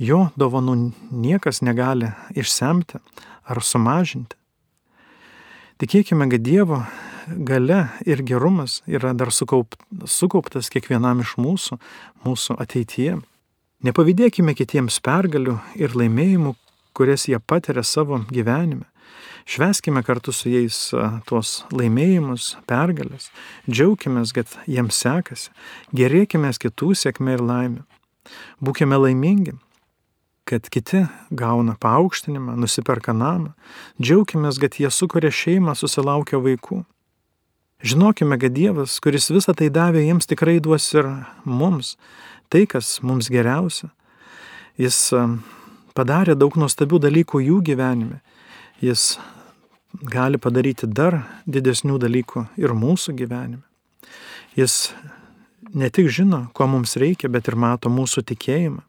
jo 0.00 0.20
dovanų 0.40 0.76
niekas 1.10 1.60
negali 1.60 2.08
išsemti 2.38 3.00
ar 3.44 3.60
sumažinti. 3.60 4.38
Tikėkime, 5.82 6.28
kad 6.32 6.44
Dievo 6.46 6.78
gale 7.26 7.88
ir 8.06 8.22
gerumas 8.24 8.80
yra 8.86 9.12
dar 9.12 9.32
sukaup, 9.34 9.76
sukauptas 10.08 10.70
kiekvienam 10.72 11.20
iš 11.20 11.34
mūsų, 11.36 11.78
mūsų 12.24 12.56
ateityje. 12.62 13.18
Nepavydėkime 13.82 14.54
kitiems 14.56 15.00
pergalių 15.02 15.58
ir 15.76 15.98
laimėjimų, 15.98 16.54
kurias 16.96 17.26
jie 17.28 17.36
patiria 17.42 17.82
savo 17.84 18.22
gyvenime. 18.30 18.86
Šveskime 19.44 20.02
kartu 20.02 20.32
su 20.32 20.50
jais 20.50 20.76
tuos 21.26 21.62
laimėjimus, 21.74 22.56
pergalės, 22.68 23.30
džiaukime, 23.68 24.22
kad 24.34 24.54
jiems 24.70 25.00
sekasi, 25.02 25.50
gerėkime 25.96 26.52
kitų 26.62 26.92
sėkmė 26.98 27.36
ir 27.36 27.42
laimė. 27.42 27.82
Būkime 28.62 28.98
laimingi, 29.02 29.56
kad 30.46 30.68
kiti 30.70 31.06
gauna 31.30 31.74
paaukštinimą, 31.82 32.54
nusiperka 32.60 33.12
namą, 33.12 33.52
džiaukime, 34.00 34.52
kad 34.62 34.78
jie 34.78 34.90
sukuria 34.90 35.32
šeimą, 35.34 35.74
susilaukia 35.74 36.38
vaikų. 36.38 36.84
Žinokime, 37.82 38.38
kad 38.38 38.54
Dievas, 38.54 39.00
kuris 39.02 39.26
visą 39.34 39.56
tai 39.58 39.66
davė, 39.74 40.04
jiems 40.06 40.28
tikrai 40.30 40.60
duos 40.62 40.86
ir 40.94 41.08
mums 41.42 41.96
tai, 42.52 42.62
kas 42.70 43.00
mums 43.02 43.26
geriausia. 43.32 43.88
Jis 44.78 45.10
padarė 45.96 46.36
daug 46.38 46.54
nuostabių 46.56 47.00
dalykų 47.02 47.42
jų 47.42 47.58
gyvenime 47.66 48.20
jis 48.82 49.16
gali 50.02 50.40
padaryti 50.40 50.88
dar 50.88 51.22
didesnių 51.46 51.98
dalykų 52.02 52.46
ir 52.60 52.74
mūsų 52.74 53.14
gyvenime. 53.16 53.62
Jis 54.56 54.92
ne 55.74 55.88
tik 55.90 56.10
žino, 56.12 56.48
ko 56.56 56.66
mums 56.68 56.96
reikia, 57.00 57.30
bet 57.32 57.48
ir 57.48 57.56
mato 57.56 57.92
mūsų 57.92 58.24
tikėjimą. 58.32 58.82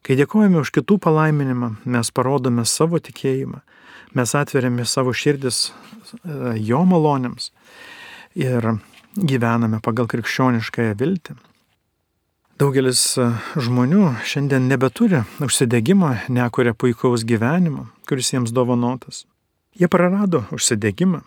Kai 0.00 0.16
dėkojame 0.16 0.62
už 0.62 0.70
kitų 0.72 0.96
palaiminimą, 1.04 1.74
mes 1.84 2.10
parodome 2.16 2.64
savo 2.64 3.00
tikėjimą, 3.02 3.60
mes 4.16 4.32
atveriame 4.36 4.86
savo 4.88 5.12
širdis 5.12 5.66
e, 5.68 6.54
jo 6.56 6.80
malonėms 6.88 7.50
ir 8.40 8.72
gyvename 9.18 9.82
pagal 9.84 10.08
krikščioniškąją 10.08 10.96
viltį. 10.96 11.36
Daugelis 12.60 13.00
e, 13.16 13.24
žmonių 13.56 14.18
šiandien 14.28 14.66
nebeturi 14.68 15.22
užsidėgymo, 15.40 16.10
nekuria 16.28 16.74
puikaus 16.76 17.22
gyvenimo, 17.24 17.86
kuris 18.04 18.34
jiems 18.34 18.50
dovanotas. 18.52 19.22
Jie 19.72 19.88
prarado 19.88 20.42
užsidėgymą. 20.52 21.22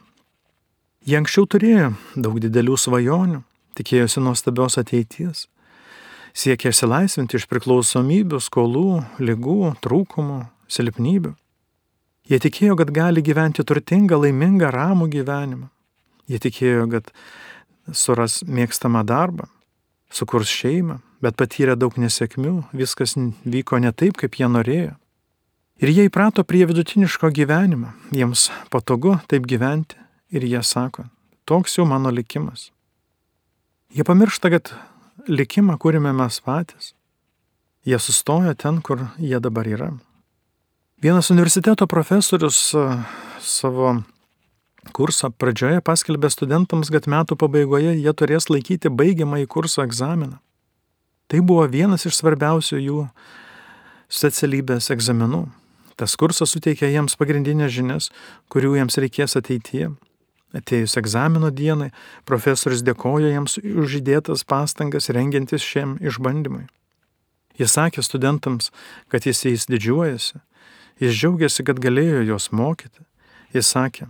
Jie 1.10 1.15
anksčiau 1.17 1.48
turėjo 1.50 1.88
daug 2.13 2.36
didelių 2.43 2.76
svajonių, 2.78 3.39
tikėjosi 3.80 4.22
nuostabios 4.22 4.78
ateities, 4.78 5.48
siekė 6.38 6.69
išsilaisvinti 6.69 7.39
iš 7.39 7.48
priklausomybių, 7.50 8.38
skolų, 8.38 9.00
lygų, 9.17 9.72
trūkumų, 9.82 10.38
silpnybių. 10.69 11.32
Jie 12.30 12.39
tikėjo, 12.46 12.76
kad 12.78 12.91
gali 12.93 13.24
gyventi 13.26 13.65
turtingą, 13.65 14.19
laimingą, 14.22 14.69
ramų 14.76 15.10
gyvenimą. 15.17 15.65
Jie 16.30 16.38
tikėjo, 16.46 16.86
kad 16.93 17.10
suras 17.89 18.43
mėgstamą 18.46 19.02
darbą, 19.10 19.50
sukurs 20.13 20.54
šeimą, 20.54 21.00
bet 21.23 21.39
patyrė 21.39 21.77
daug 21.79 21.95
nesėkmių, 21.99 22.53
viskas 22.75 23.15
vyko 23.47 23.79
ne 23.79 23.93
taip, 23.95 24.19
kaip 24.19 24.36
jie 24.39 24.49
norėjo. 24.51 24.93
Ir 25.81 25.89
jie 25.89 26.07
įprato 26.07 26.43
prie 26.47 26.63
vidutiniško 26.69 27.31
gyvenimo, 27.33 27.91
jiems 28.13 28.49
patogu 28.71 29.17
taip 29.31 29.47
gyventi 29.49 29.97
ir 30.33 30.45
jie 30.45 30.62
sako, 30.63 31.07
toks 31.49 31.79
jau 31.79 31.88
mano 31.89 32.12
likimas. 32.13 32.69
Jie 33.93 34.05
pamiršta, 34.05 34.49
kad 34.53 34.73
likimą 35.27 35.77
kūrime 35.81 36.13
mes 36.17 36.39
patys. 36.45 36.93
Jie 37.83 37.99
sustojo 37.99 38.53
ten, 38.55 38.79
kur 38.81 39.09
jie 39.19 39.39
dabar 39.43 39.67
yra. 39.67 39.91
Vienas 41.03 41.29
universiteto 41.33 41.86
profesorius 41.91 42.71
savo 43.43 43.89
kursą 44.95 45.29
pradžioje 45.36 45.83
paskelbė 45.83 46.31
studentams, 46.31 46.89
kad 46.93 47.09
metų 47.12 47.36
pabaigoje 47.39 47.97
jie 47.97 48.13
turės 48.15 48.49
laikyti 48.49 48.91
baigiamąjį 48.91 49.49
kurso 49.51 49.83
egzaminą. 49.83 50.39
Tai 51.27 51.41
buvo 51.41 51.65
vienas 51.71 52.05
iš 52.07 52.19
svarbiausių 52.19 52.79
jų 52.79 53.01
specialybės 54.12 54.91
egzaminų. 54.93 55.47
Tas 55.97 56.15
kursas 56.17 56.53
suteikė 56.53 56.89
jiems 56.89 57.15
pagrindinės 57.19 57.73
žinias, 57.73 58.09
kurių 58.49 58.77
jiems 58.79 58.97
reikės 59.01 59.38
ateityje. 59.39 59.91
Atėjus 60.53 60.97
egzamino 61.01 61.49
dienai, 61.49 61.89
profesorius 62.29 62.83
dėkojo 62.86 63.29
jiems 63.31 63.57
už 63.62 63.99
įdėtas 64.01 64.45
pastangas 64.45 65.09
rengiantis 65.09 65.65
šiam 65.65 65.95
išbandymui. 66.01 66.67
Jis 67.57 67.73
sakė 67.77 68.01
studentams, 68.05 68.69
kad 69.09 69.25
jis 69.25 69.45
jais 69.45 69.69
didžiuojasi, 69.69 70.41
jis 71.01 71.17
džiaugiasi, 71.17 71.65
kad 71.65 71.81
galėjo 71.81 72.25
juos 72.29 72.49
mokyti. 72.53 73.01
Jis 73.53 73.69
sakė, 73.69 74.09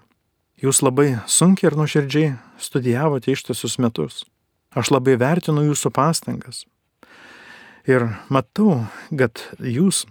Jūs 0.63 0.80
labai 0.80 1.17
sunkiai 1.28 1.67
ir 1.67 1.76
nuoširdžiai 1.76 2.28
studijavote 2.56 3.34
ištisus 3.34 3.73
metus. 3.84 4.21
Aš 4.71 4.93
labai 4.93 5.17
vertinu 5.19 5.65
jūsų 5.65 5.91
pastangas. 5.91 6.62
Ir 7.89 8.06
matau, 8.32 8.86
kad 9.12 9.41
jūs 9.60 10.06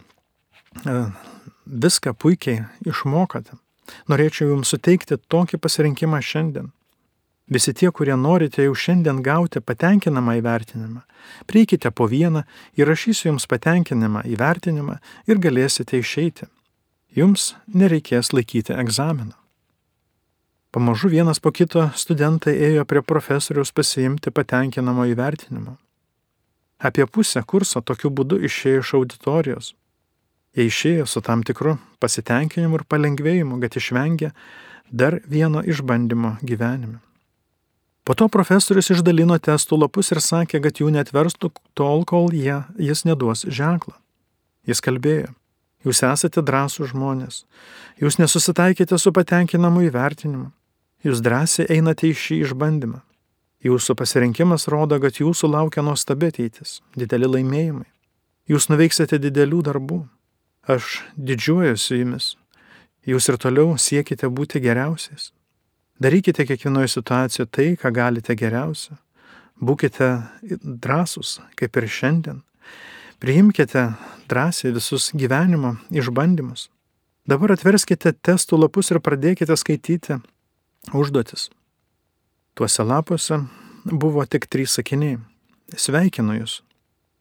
e, 0.85 0.96
viską 1.64 2.12
puikiai 2.20 2.66
išmokote. 2.85 3.56
Norėčiau 4.12 4.52
jums 4.52 4.72
suteikti 4.72 5.16
tokį 5.32 5.61
pasirinkimą 5.62 6.20
šiandien. 6.22 6.70
Visi 7.52 7.72
tie, 7.74 7.90
kurie 7.90 8.14
norite 8.16 8.64
jau 8.64 8.74
šiandien 8.76 9.20
gauti 9.24 9.61
patenkinamą 9.61 10.38
įvertinimą, 10.38 11.02
prieikite 11.50 11.90
po 11.90 12.06
vieną, 12.08 12.44
įrašysiu 12.78 13.32
jums 13.32 13.48
patenkinamą 13.50 14.22
įvertinimą 14.30 14.98
ir 15.28 15.40
galėsite 15.42 15.98
išeiti. 16.00 16.48
Jums 17.12 17.54
nereikės 17.68 18.32
laikyti 18.32 18.72
egzaminą. 18.72 19.37
Pamažu 20.72 21.11
vienas 21.12 21.42
po 21.44 21.52
kito 21.52 21.90
studentai 21.92 22.54
ėjo 22.70 22.87
prie 22.88 23.02
profesoriaus 23.04 23.74
pasiimti 23.76 24.32
patenkinamo 24.32 25.04
įvertinimo. 25.11 25.76
Apie 26.82 27.06
pusę 27.06 27.42
kurso 27.46 27.80
tokiu 27.80 28.10
būdu 28.10 28.40
išėjo 28.48 28.82
iš 28.82 28.90
auditorijos. 28.98 29.72
Jie 30.56 30.66
išėjo 30.68 31.06
su 31.06 31.22
tam 31.24 31.44
tikru 31.46 31.76
pasitenkinimu 32.02 32.80
ir 32.80 32.84
palengvėjimu, 32.90 33.60
kad 33.62 33.78
išvengė 33.78 34.32
dar 34.90 35.20
vieno 35.24 35.62
išbandymo 35.62 36.36
gyvenime. 36.42 36.98
Po 38.02 38.16
to 38.18 38.26
profesorius 38.26 38.90
išdalino 38.90 39.38
testų 39.38 39.78
lapus 39.84 40.10
ir 40.10 40.20
sakė, 40.20 40.58
kad 40.64 40.80
jų 40.82 40.90
netverstų 40.96 41.52
tol, 41.78 42.02
kol 42.04 42.34
jie, 42.34 42.64
jis 42.74 43.04
neduos 43.06 43.46
ženklą. 43.46 43.94
Jis 44.66 44.82
kalbėjo, 44.82 45.30
jūs 45.86 46.02
esate 46.06 46.42
drąsų 46.42 46.90
žmonės, 46.90 47.44
jūs 48.02 48.18
nesusitaikėte 48.18 48.98
su 48.98 49.14
patenkinamu 49.14 49.86
įvertinimu, 49.86 50.50
Jūs 51.02 51.18
drąsiai 51.18 51.66
einate 51.74 52.06
į 52.12 52.14
šį 52.14 52.36
išbandymą. 52.46 53.00
Jūsų 53.62 53.94
pasirinkimas 53.94 54.66
rodo, 54.72 54.98
kad 54.98 55.20
jūsų 55.20 55.53
laukia 55.53 55.85
nuostabi 55.87 56.33
ateitis, 56.33 56.81
dideli 56.98 57.29
laimėjimai. 57.31 57.87
Jūs 58.51 58.66
nuveiksite 58.72 59.20
didelių 59.22 59.61
darbų. 59.68 60.01
Aš 60.66 61.03
didžiuojuosi 61.14 62.01
jumis. 62.01 62.33
Jūs 63.07 63.29
ir 63.31 63.38
toliau 63.38 63.77
siekite 63.79 64.27
būti 64.31 64.62
geriausiais. 64.62 65.31
Darykite 66.03 66.46
kiekvienoje 66.46 66.90
situacijoje 66.90 67.51
tai, 67.55 67.68
ką 67.79 67.94
galite 67.94 68.35
geriausia. 68.38 68.98
Būkite 69.62 70.11
drąsūs, 70.83 71.38
kaip 71.59 71.79
ir 71.79 71.87
šiandien. 71.87 72.42
Priimkite 73.22 73.92
drąsiai 74.31 74.75
visus 74.75 75.12
gyvenimo 75.14 75.77
išbandymus. 75.94 76.66
Dabar 77.31 77.55
atverskite 77.55 78.11
testų 78.18 78.59
lapus 78.64 78.90
ir 78.90 78.98
pradėkite 78.98 79.55
skaityti 79.55 80.18
užduotis. 80.90 81.51
Tuose 82.54 82.84
lapuose 82.84 83.38
buvo 83.84 84.24
tik 84.26 84.46
trys 84.52 84.76
sakiniai. 84.76 85.18
Sveikinu 85.72 86.36
Jūs. 86.36 86.60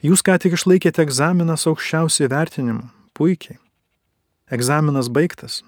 Jūs 0.04 0.24
ką 0.26 0.36
tik 0.42 0.58
išlaikėte 0.58 1.06
egzaminą 1.06 1.56
su 1.56 1.72
aukščiausiu 1.72 2.26
įvertinimu. 2.28 2.90
Puikiai. 3.16 3.60
Egzaminas 4.52 5.08
baigtas. 5.08 5.62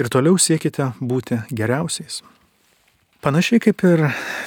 Ir 0.00 0.08
toliau 0.08 0.38
siekite 0.40 0.92
būti 1.00 1.42
geriausiais. 1.52 2.22
Panašiai 3.24 3.60
kaip 3.66 3.84
ir 3.88 4.00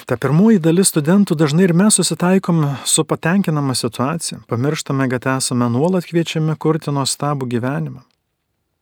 ta 0.10 0.17
pirmoji 0.22 0.60
dalis 0.62 0.91
studentų, 0.91 1.38
dažnai 1.38 1.63
ir 1.65 1.74
mes 1.78 1.96
susitaikom 1.98 2.63
su 2.86 3.06
patenkinama 3.10 3.74
situacija, 3.78 4.43
pamirštame, 4.50 5.08
kad 5.10 5.26
esame 5.38 5.70
nuolat 5.74 6.06
kviečiami 6.06 6.54
kurti 6.62 6.93
nuostabų 6.93 7.50
gyvenimą. 7.54 8.04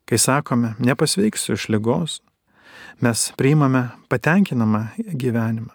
Kai 0.05 0.19
sakome, 0.19 0.73
nepasveiksiu 0.83 1.55
iš 1.55 1.69
lygos, 1.71 2.19
mes 3.01 3.31
priimame 3.37 3.89
patenkinamą 4.09 4.87
gyvenimą. 4.97 5.73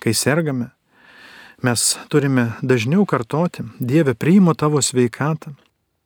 Kai 0.00 0.14
sergame, 0.14 0.70
mes 1.62 1.96
turime 2.08 2.52
dažniau 2.62 3.06
kartoti, 3.06 3.64
Dieve, 3.80 4.14
priimu 4.14 4.54
tavo 4.54 4.82
sveikatą. 4.82 5.54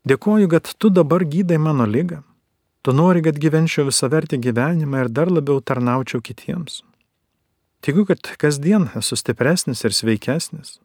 Dėkoju, 0.08 0.48
kad 0.48 0.70
tu 0.78 0.90
dabar 0.90 1.24
gydai 1.26 1.58
mano 1.58 1.86
lygą. 1.86 2.22
Tu 2.82 2.94
nori, 2.94 3.20
kad 3.26 3.36
gyvenčiau 3.42 3.88
visą 3.88 4.08
vertį 4.08 4.38
gyvenimą 4.46 5.02
ir 5.04 5.10
dar 5.12 5.28
labiau 5.32 5.60
tarnaučiau 5.60 6.22
kitiems. 6.24 6.82
Tikiu, 7.84 8.06
kad 8.06 8.30
kasdien 8.40 8.88
esu 8.98 9.18
stipresnis 9.18 9.84
ir 9.84 9.94
sveikesnis. 9.94 10.78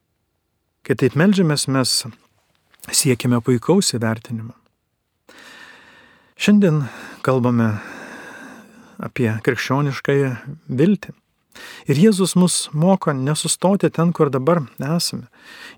Kai 0.84 0.98
taip 1.00 1.16
melžiamės, 1.16 1.70
mes 1.72 1.94
siekime 2.92 3.40
puikaus 3.46 3.94
įvertinimo. 3.96 4.52
Šiandien 6.36 6.84
kalbame 7.24 7.78
apie 9.02 9.32
krikščioniškąją 9.46 10.32
viltį. 10.70 11.14
Ir 11.88 12.00
Jėzus 12.08 12.36
mus 12.40 12.70
moko 12.74 13.14
nesustoti 13.14 13.90
ten, 13.94 14.14
kur 14.14 14.32
dabar 14.34 14.64
esame. 14.80 15.30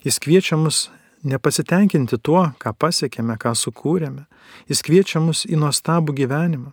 Jis 0.04 0.18
kviečia 0.22 0.56
mus 0.56 0.86
nepasitenkinti 1.26 2.18
tuo, 2.22 2.46
ką 2.62 2.72
pasiekėme, 2.78 3.36
ką 3.40 3.52
sukūrėme. 3.58 4.24
Jis 4.70 4.82
kviečia 4.86 5.20
mus 5.20 5.44
į 5.48 5.58
nuostabų 5.60 6.16
gyvenimą. 6.22 6.72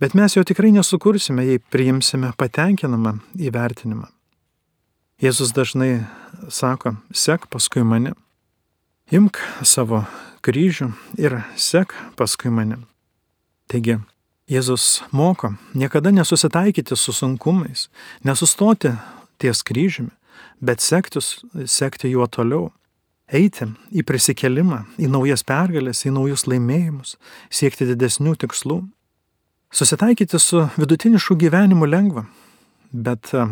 Bet 0.00 0.12
mes 0.12 0.36
jo 0.36 0.44
tikrai 0.44 0.72
nesukursime, 0.74 1.44
jei 1.46 1.62
priimsime 1.72 2.34
patenkinamą 2.36 3.16
įvertinimą. 3.40 4.10
Jėzus 5.22 5.54
dažnai 5.56 6.04
sako, 6.52 6.98
sek 7.16 7.46
paskui 7.48 7.80
mane. 7.80 8.12
Imk 9.08 9.40
savo 9.64 10.02
kryžių 10.44 10.90
ir 11.16 11.38
sek 11.56 11.94
paskui 12.18 12.52
mane. 12.52 12.82
Taigi, 13.72 13.96
Jėzus 14.46 15.02
moko 15.10 15.56
niekada 15.74 16.12
nesusitaikyti 16.14 16.94
su 16.94 17.10
sunkumais, 17.12 17.88
nesustoti 18.22 18.92
ties 19.42 19.64
kryžiumi, 19.66 20.12
bet 20.62 20.80
sektis, 20.80 21.40
sekti 21.66 22.12
juo 22.12 22.28
toliau, 22.30 22.68
eiti 23.26 23.66
į 23.90 24.04
prisikelimą, 24.06 24.84
į 25.02 25.10
naujas 25.10 25.42
pergalės, 25.42 26.04
į 26.06 26.14
naujus 26.14 26.46
laimėjimus, 26.46 27.16
siekti 27.50 27.88
didesnių 27.90 28.36
tikslų. 28.44 28.84
Susitaikyti 29.74 30.38
su 30.38 30.68
vidutinišku 30.78 31.34
gyvenimu 31.42 31.90
lengva, 31.90 32.28
bet 32.94 33.32
e, 33.34 33.48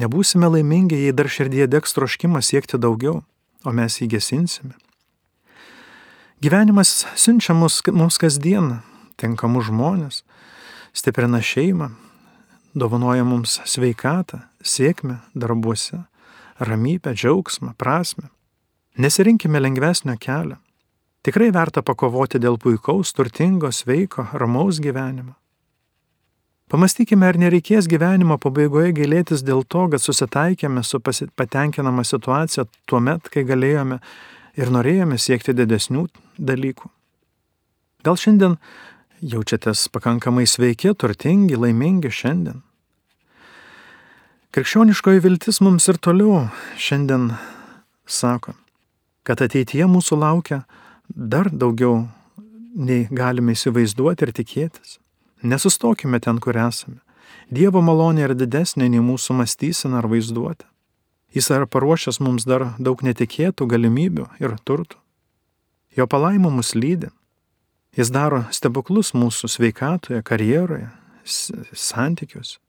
nebūsime 0.00 0.48
laimingi, 0.48 0.96
jei 0.96 1.12
dar 1.12 1.28
širdyje 1.28 1.68
degs 1.68 1.92
troškimas 1.92 2.48
siekti 2.48 2.80
daugiau, 2.80 3.20
o 3.68 3.76
mes 3.76 4.00
jį 4.00 4.08
gesinsime. 4.16 4.72
Gyvenimas 6.40 7.04
siunčia 7.20 7.52
mus, 7.52 7.82
mums 7.92 8.16
kasdien 8.16 8.78
tinkamus 9.20 9.68
žmonės, 9.68 10.22
stiprina 10.92 11.40
šeimą, 11.42 11.90
dovanoja 12.74 13.24
mums 13.24 13.58
sveikatą, 13.64 14.42
sėkmę 14.62 15.18
darbuose, 15.34 16.04
ramybę, 16.58 17.14
džiaugsmą, 17.14 17.74
prasme. 17.78 18.28
Nesirinkime 18.98 19.60
lengvesnio 19.60 20.16
kelio. 20.20 20.58
Tikrai 21.22 21.50
verta 21.54 21.82
pakovoti 21.82 22.38
dėl 22.40 22.56
puikaus, 22.62 23.12
turtingo, 23.14 23.70
sveiko, 23.74 24.28
ramaus 24.32 24.78
gyvenimo. 24.82 25.34
Pamastykime, 26.68 27.24
ar 27.24 27.38
nereikės 27.40 27.86
gyvenimo 27.88 28.36
pabaigoje 28.36 28.92
gailėtis 28.98 29.40
dėl 29.40 29.62
to, 29.64 29.86
kad 29.88 30.02
susitaikėme 30.04 30.82
su 30.84 31.00
patenkinama 31.00 32.04
situacija 32.04 32.66
tuo 32.84 33.00
met, 33.00 33.30
kai 33.32 33.46
galėjome 33.48 34.00
ir 34.60 34.72
norėjome 34.74 35.16
siekti 35.16 35.54
didesnių 35.56 36.04
dalykų. 36.36 36.90
Gal 38.04 38.20
šiandien 38.20 38.58
jaučiatės 39.22 39.88
pakankamai 39.92 40.46
sveiki, 40.46 40.92
turtingi, 40.94 41.56
laimingi 41.58 42.10
šiandien. 42.12 42.62
Krikščioniškoji 44.54 45.22
viltis 45.24 45.60
mums 45.60 45.88
ir 45.90 45.98
toliau 46.00 46.46
šiandien 46.80 47.32
sako, 48.08 48.54
kad 49.22 49.42
ateityje 49.44 49.88
mūsų 49.90 50.18
laukia 50.22 50.62
dar 51.08 51.50
daugiau 51.52 52.06
nei 52.74 53.06
galime 53.10 53.52
įsivaizduoti 53.56 54.24
ir 54.24 54.32
tikėtis. 54.36 54.96
Nesustokime 55.42 56.20
ten, 56.20 56.40
kur 56.42 56.56
esame. 56.56 57.02
Dievo 57.50 57.82
malonė 57.84 58.26
yra 58.26 58.36
didesnė 58.36 58.88
nei 58.88 59.02
mūsų 59.04 59.36
mąstysena 59.38 60.00
ar 60.00 60.08
vaizduotė. 60.10 60.66
Jis 61.36 61.50
yra 61.52 61.68
paruošęs 61.68 62.20
mums 62.24 62.46
dar 62.48 62.70
daug 62.80 63.02
netikėtų 63.04 63.68
galimybių 63.68 64.26
ir 64.40 64.56
turtų. 64.64 64.96
Jo 65.96 66.06
palaimų 66.08 66.50
mus 66.58 66.74
lydi. 66.74 67.10
Jis 67.98 68.12
daro 68.14 68.44
stebuklus 68.54 69.10
mūsų 69.18 69.48
sveikatoje, 69.50 70.22
karjeroje, 70.22 70.86
santykiuose. 71.26 72.60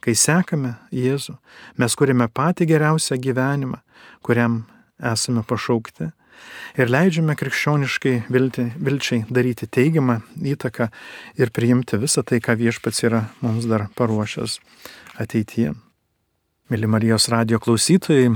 Kai 0.00 0.14
sekame 0.16 0.78
Jėzų, 0.96 1.34
mes 1.76 1.96
kuriame 2.00 2.24
patį 2.32 2.70
geriausią 2.70 3.18
gyvenimą, 3.20 3.82
kuriam 4.24 4.62
esame 4.96 5.42
pašaukti 5.44 6.08
ir 6.80 6.88
leidžiame 6.88 7.36
krikščioniškai 7.36 8.14
vilti, 8.32 8.64
vilčiai 8.80 9.26
daryti 9.28 9.68
teigiamą 9.68 10.22
įtaką 10.54 10.88
ir 11.36 11.52
priimti 11.52 12.00
visą 12.00 12.24
tai, 12.24 12.40
ką 12.40 12.56
viešpats 12.56 13.04
yra 13.04 13.26
mums 13.44 13.68
dar 13.68 13.90
paruošęs 14.00 14.56
ateityje. 15.20 15.74
Mėly 16.72 16.88
Marijos 16.88 17.28
radio 17.28 17.60
klausytojai, 17.60 18.32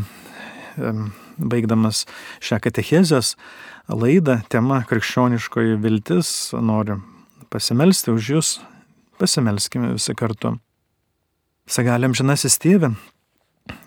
baigdamas 1.38 2.04
šią 2.44 2.60
katechezės 2.68 3.34
laidą, 3.88 4.40
tema 4.48 4.82
krikščioniškoji 4.88 5.78
viltis, 5.82 6.28
noriu 6.56 7.00
pasimelsti 7.52 8.12
už 8.14 8.30
jūs, 8.34 8.50
pasimelskime 9.20 9.92
visi 9.94 10.14
kartu. 10.18 10.56
Sagalėm 11.70 12.16
žinasis 12.16 12.58
tėvė, 12.60 12.92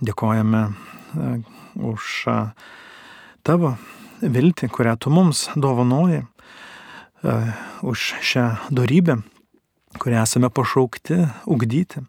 dėkojame 0.01 0.63
e, 0.67 1.33
už 1.77 2.25
tavo 3.45 3.75
viltį, 4.21 4.69
kurią 4.73 4.95
tu 4.97 5.13
mums 5.13 5.47
dovanoji, 5.55 6.23
uh, 6.25 7.51
už 7.81 8.13
šią 8.21 8.45
darybę, 8.69 9.21
kurią 9.99 10.23
esame 10.23 10.49
pašaukti 10.49 11.27
ugdyti. 11.45 12.03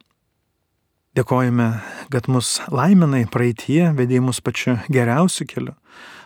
Dėkojame, 1.19 1.67
kad 2.15 2.29
mus 2.31 2.61
laiminai 2.71 3.25
praeitie, 3.27 3.89
vedėjai 3.99 4.23
mus 4.29 4.39
pačiu 4.45 4.77
geriausiu 4.93 5.49
keliu, 5.51 5.75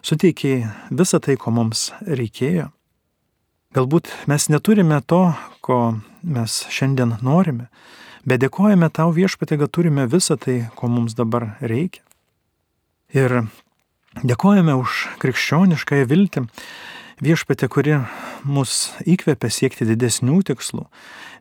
suteikiai 0.04 0.66
visą 0.92 1.22
tai, 1.24 1.38
ko 1.40 1.54
mums 1.54 1.88
reikėjo. 2.04 2.68
Galbūt 3.72 4.12
mes 4.28 4.50
neturime 4.52 5.00
to, 5.08 5.22
ko 5.64 5.80
mes 6.20 6.60
šiandien 6.68 7.16
norime, 7.24 7.70
bet 8.28 8.44
dėkojame 8.44 8.92
tau 8.92 9.14
viešpatė, 9.16 9.62
kad 9.64 9.72
turime 9.72 10.04
visą 10.12 10.36
tai, 10.36 10.66
ko 10.76 10.92
mums 10.92 11.16
dabar 11.16 11.54
reikia. 11.64 12.04
Ir 13.16 13.44
Dėkojame 14.20 14.74
už 14.76 15.06
krikščioniškąją 15.22 16.04
viltį, 16.10 16.42
viešpatė, 17.24 17.68
kuri 17.72 17.94
mus 18.44 18.92
įkvepia 19.08 19.48
siekti 19.48 19.86
didesnių 19.88 20.42
tikslų, 20.50 20.84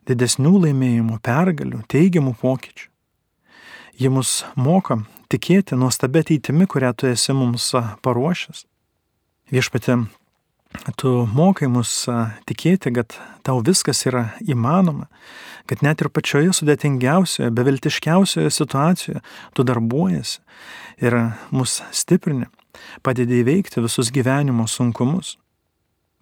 didesnių 0.08 0.54
laimėjimų, 0.64 1.18
pergalių, 1.20 1.82
teigiamų 1.92 2.32
pokyčių. 2.40 2.88
Ji 4.00 4.08
mus 4.12 4.42
moka 4.56 5.02
tikėti 5.32 5.76
nuostabę 5.76 6.22
ateitimi, 6.24 6.66
kurią 6.66 6.92
tu 6.96 7.08
esi 7.10 7.34
mums 7.36 7.70
paruošęs. 8.04 8.64
Viešpatė, 9.52 9.98
tu 10.96 11.12
mokai 11.34 11.68
mus 11.68 11.92
tikėti, 12.48 12.92
kad 12.96 13.16
tau 13.44 13.60
viskas 13.64 14.04
yra 14.08 14.30
įmanoma, 14.40 15.08
kad 15.68 15.84
net 15.84 16.00
ir 16.00 16.08
pačioje 16.12 16.54
sudėtingiausioje, 16.56 17.52
beviltiškiausioje 17.52 18.50
situacijoje 18.50 19.22
tu 19.56 19.66
darbuojasi 19.68 20.40
ir 21.04 21.18
mus 21.52 21.80
stiprini 21.92 22.48
padedi 23.02 23.42
įveikti 23.42 23.82
visus 23.84 24.10
gyvenimo 24.14 24.66
sunkumus. 24.68 25.36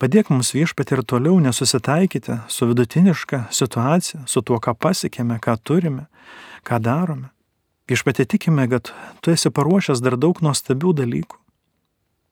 Padėk 0.00 0.30
mums 0.32 0.54
viešpatį 0.56 0.96
ir 0.96 1.02
toliau 1.04 1.40
nesusitaikyti 1.44 2.38
su 2.48 2.68
vidutiniška 2.70 3.44
situacija, 3.52 4.22
su 4.26 4.40
tuo, 4.40 4.56
ką 4.56 4.72
pasiekėme, 4.80 5.36
ką 5.44 5.58
turime, 5.60 6.06
ką 6.64 6.80
darome. 6.80 7.28
Viešpatį 7.90 8.28
tikime, 8.30 8.68
kad 8.70 8.92
tu 9.18 9.32
esi 9.34 9.50
paruošęs 9.50 9.98
dar 10.04 10.14
daug 10.14 10.38
nuostabių 10.44 10.92
dalykų. 11.00 11.40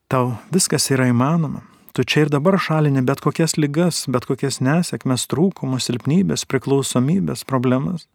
Tau 0.07 0.37
viskas 0.55 0.87
yra 0.93 1.09
įmanoma. 1.11 1.65
Tu 1.91 2.05
čia 2.07 2.23
ir 2.23 2.31
dabar 2.31 2.55
šalini 2.55 3.03
bet 3.03 3.19
kokias 3.19 3.57
lygas, 3.59 4.05
bet 4.07 4.23
kokias 4.29 4.61
nesėkmes, 4.63 5.27
trūkumus, 5.27 5.89
silpnybės, 5.89 6.47
priklausomybės, 6.47 7.43
problemas. 7.43 8.07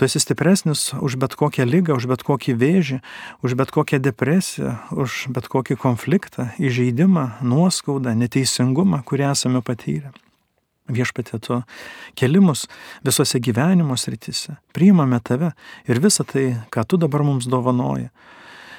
Tu 0.00 0.08
esi 0.08 0.20
stipresnis 0.24 0.94
už 0.96 1.20
bet 1.20 1.36
kokią 1.36 1.68
lygą, 1.68 2.00
už 2.00 2.08
bet 2.08 2.24
kokį 2.24 2.56
vėžį, 2.56 3.02
už 3.44 3.56
bet 3.60 3.72
kokią 3.76 4.00
depresiją, 4.00 4.78
už 4.96 5.26
bet 5.36 5.52
kokį 5.52 5.76
konfliktą, 5.76 6.54
įžeidimą, 6.56 7.42
nuoskaudą, 7.44 8.16
neteisingumą, 8.16 9.04
kurį 9.04 9.28
esame 9.36 9.60
patyrę. 9.60 10.16
Viešpatė 10.86 11.40
tu 11.42 11.60
kelimus 12.18 12.66
visose 13.06 13.40
gyvenimo 13.42 13.96
srityse, 13.98 14.54
priimame 14.76 15.18
tave 15.24 15.50
ir 15.90 16.00
visą 16.02 16.26
tai, 16.28 16.46
ką 16.70 16.86
tu 16.86 17.00
dabar 17.00 17.24
mums 17.26 17.48
dovanoji. 17.50 18.10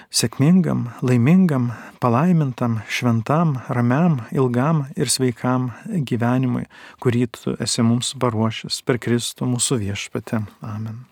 Sėkmingam, 0.07 0.85
laimingam, 1.03 1.73
palaimintam, 1.99 2.77
šventam, 2.87 3.57
ramiam, 3.67 4.21
ilgam 4.31 4.85
ir 4.95 5.11
sveikam 5.11 5.73
gyvenimui, 5.83 6.63
kurį 7.03 7.25
tu 7.35 7.57
esi 7.59 7.83
mums 7.83 8.13
paruošęs 8.15 8.79
per 8.87 9.01
Kristų 9.03 9.49
mūsų 9.51 9.81
viešpatę. 9.83 10.45
Amen. 10.63 11.03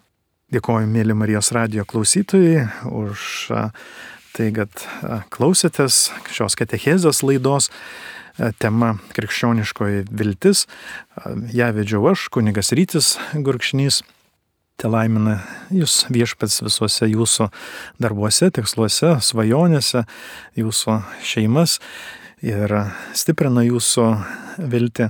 Dėkoju, 0.56 0.88
mėly 0.88 1.18
Marijos 1.18 1.52
radio 1.52 1.84
klausytojai, 1.90 2.70
už 2.88 3.50
tai, 4.36 4.52
kad 4.56 4.84
klausėtės 5.34 6.10
šios 6.34 6.58
katechezės 6.60 7.24
laidos 7.26 7.72
tema 8.60 8.96
krikščioniškoji 9.16 10.06
viltis. 10.12 10.66
Ja 11.56 11.72
vedžiau 11.76 12.04
aš, 12.12 12.28
kunigas 12.34 12.74
Rytis 12.76 13.16
Gurkšnys. 13.34 14.04
Te 14.76 14.90
laimina 14.92 15.38
jūs 15.72 16.04
viešpats 16.12 16.60
visuose 16.66 17.08
jūsų 17.08 17.48
darbuose, 18.04 18.50
tiksluose, 18.52 19.14
svajonėse, 19.24 20.04
jūsų 20.60 20.98
šeimas 21.24 21.78
ir 22.44 22.74
stiprina 23.16 23.64
jūsų 23.64 24.10
viltį 24.60 25.08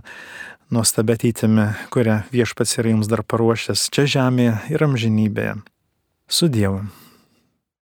nuostabia 0.70 1.18
ateitimi, 1.18 1.72
kurią 1.94 2.20
viešpats 2.34 2.78
yra 2.78 2.94
jums 2.94 3.10
dar 3.10 3.26
paruošęs 3.26 3.88
čia 3.90 4.06
žemėje 4.18 4.60
ir 4.70 4.86
amžinybėje. 4.86 5.58
Su 6.30 6.50
Dievu. 6.50 6.86